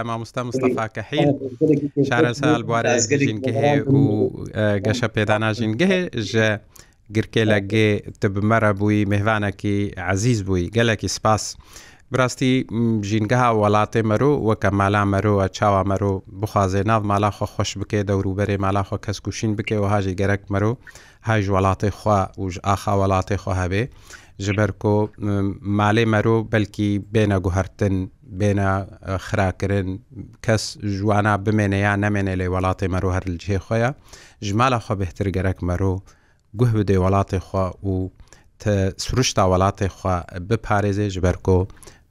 مامۆستا 0.09 0.43
مستەفاکە 0.49 1.03
حیل 1.11 1.29
شارەسال 2.09 2.61
بوارەزگەژینگە 2.69 3.53
هەیە 3.61 3.77
و 4.01 4.09
گەشە 4.85 5.09
پێداناژینگەهێ 5.17 6.01
ژە 6.31 6.49
گرکێ 7.15 7.43
لەگێ 7.53 7.89
تبمەرە 8.21 8.73
بووی 8.79 9.05
مهوانێکی 9.13 9.77
عزیز 10.13 10.39
بووی 10.47 10.71
گەلێکی 10.77 11.09
سپاس. 11.17 11.45
براستی 12.13 12.53
ژینگەها 13.09 13.51
وڵاتێ 13.61 14.03
مەرۆ 14.11 14.33
وەکە 14.49 14.71
مالا 14.81 15.03
مەرۆوە 15.13 15.47
چاوا 15.57 15.83
مەرۆ 15.91 16.13
بخوازێ 16.41 16.83
ناو 16.91 17.01
مالاخوا 17.11 17.47
خۆش 17.55 17.71
بکێ 17.81 18.01
دەوروبەرێ 18.09 18.57
مالاخوا 18.65 18.99
کەسکوشین 19.07 19.53
بکێ 19.59 19.77
و 19.83 19.87
هاژی 19.93 20.19
گەرەک 20.21 20.43
مەرۆ 20.53 20.73
هاژ 21.29 21.45
وڵاتی 21.55 21.91
خوا 21.99 22.21
وژ 22.43 22.55
ئاخا 22.69 22.93
وڵاتی 23.01 23.37
خۆ 23.43 23.53
هەبێ 23.61 23.85
ji 24.45 24.53
ber 24.59 24.71
ku 24.83 24.97
malê 25.81 26.05
merov 26.13 26.39
belkî 26.55 26.91
bêne 27.15 27.39
guhertin 27.47 27.95
bêne 28.41 28.69
xirakirin 29.27 29.89
kes 30.45 30.65
jwana 30.99 31.35
bimêne 31.45 31.79
ya 31.87 31.95
nemêne 32.05 32.35
lê 32.41 32.47
welatê 32.55 32.87
merov 32.95 33.13
her 33.17 33.25
li 33.33 33.39
cihê 33.45 33.59
xwe 33.67 33.77
ya 33.85 33.91
ji 34.43 34.55
mala 34.61 34.79
xwe 34.87 34.95
bêhtir 35.03 35.27
gerek 35.37 35.59
merov 35.71 35.97
guh 36.61 36.73
bidê 36.79 36.97
welatê 37.05 37.39
xwe 37.49 37.67
û 37.93 37.95
te 38.63 38.77
suruşta 39.05 39.43
welatê 39.53 39.89
xwe 39.99 40.17
biparêzê 40.49 41.07
ji 41.15 41.21
ber 41.27 41.37
ku 41.47 41.69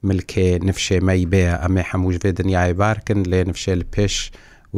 milkê 0.08 0.46
nifşê 0.68 0.98
me 1.06 1.14
bê 1.32 1.44
em 1.66 1.74
ê 1.80 1.82
hemû 1.90 2.08
ji 2.14 2.18
vê 2.24 2.30
dinyayê 2.40 2.74
barkin 2.82 3.20
lê 3.32 3.40
nifşê 3.50 3.72
li 3.80 3.86
pêş 3.94 4.14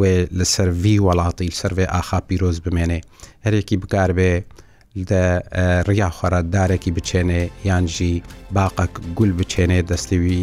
wê 0.00 0.12
li 0.38 0.44
ser 0.54 0.68
vî 0.82 0.94
welatî 1.08 1.50
ser 1.60 1.72
vê 1.78 1.86
axa 1.86 2.18
pîroz 2.28 2.56
bimêne 2.64 3.00
herekî 3.44 3.82
bikar 3.82 4.10
bê 4.10 4.42
ڕیاخۆرە 5.90 6.40
دارێکی 6.55 6.90
بچێنێ 6.96 7.42
یانجی 7.68 8.14
باقک 8.57 8.92
گول 9.16 9.33
بچێنێ 9.38 9.81
دەستیوی 9.90 10.40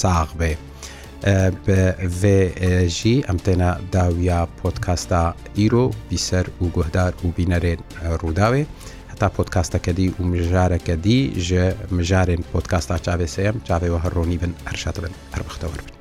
ساغ 0.00 0.28
بێ. 0.40 0.52
بڤژی 2.20 3.16
ئەمتێنە 3.28 3.70
داویا 3.94 4.40
پۆتکاستا 4.58 5.22
ئیرۆ 5.58 5.86
بیسەر 6.08 6.46
و 6.62 6.64
گوهدار 6.76 7.12
و 7.24 7.28
بینەرێن 7.36 7.80
ڕووداوێ 8.20 8.62
هەتا 9.12 9.28
پۆتکاستەکەدی 9.36 10.08
و 10.16 10.20
مژارەکەدی 10.32 11.20
ژە 11.46 11.64
مژارێن 11.96 12.42
پۆتکاستا 12.50 12.96
چاوێسەیەم 13.06 13.56
چاوێەوە 13.68 13.98
هەڕۆنی 14.04 14.38
بن 14.42 14.52
هەرشەت 14.68 14.96
بن 15.02 15.12
هەربختەوە 15.34 15.76
بن. 15.80 15.95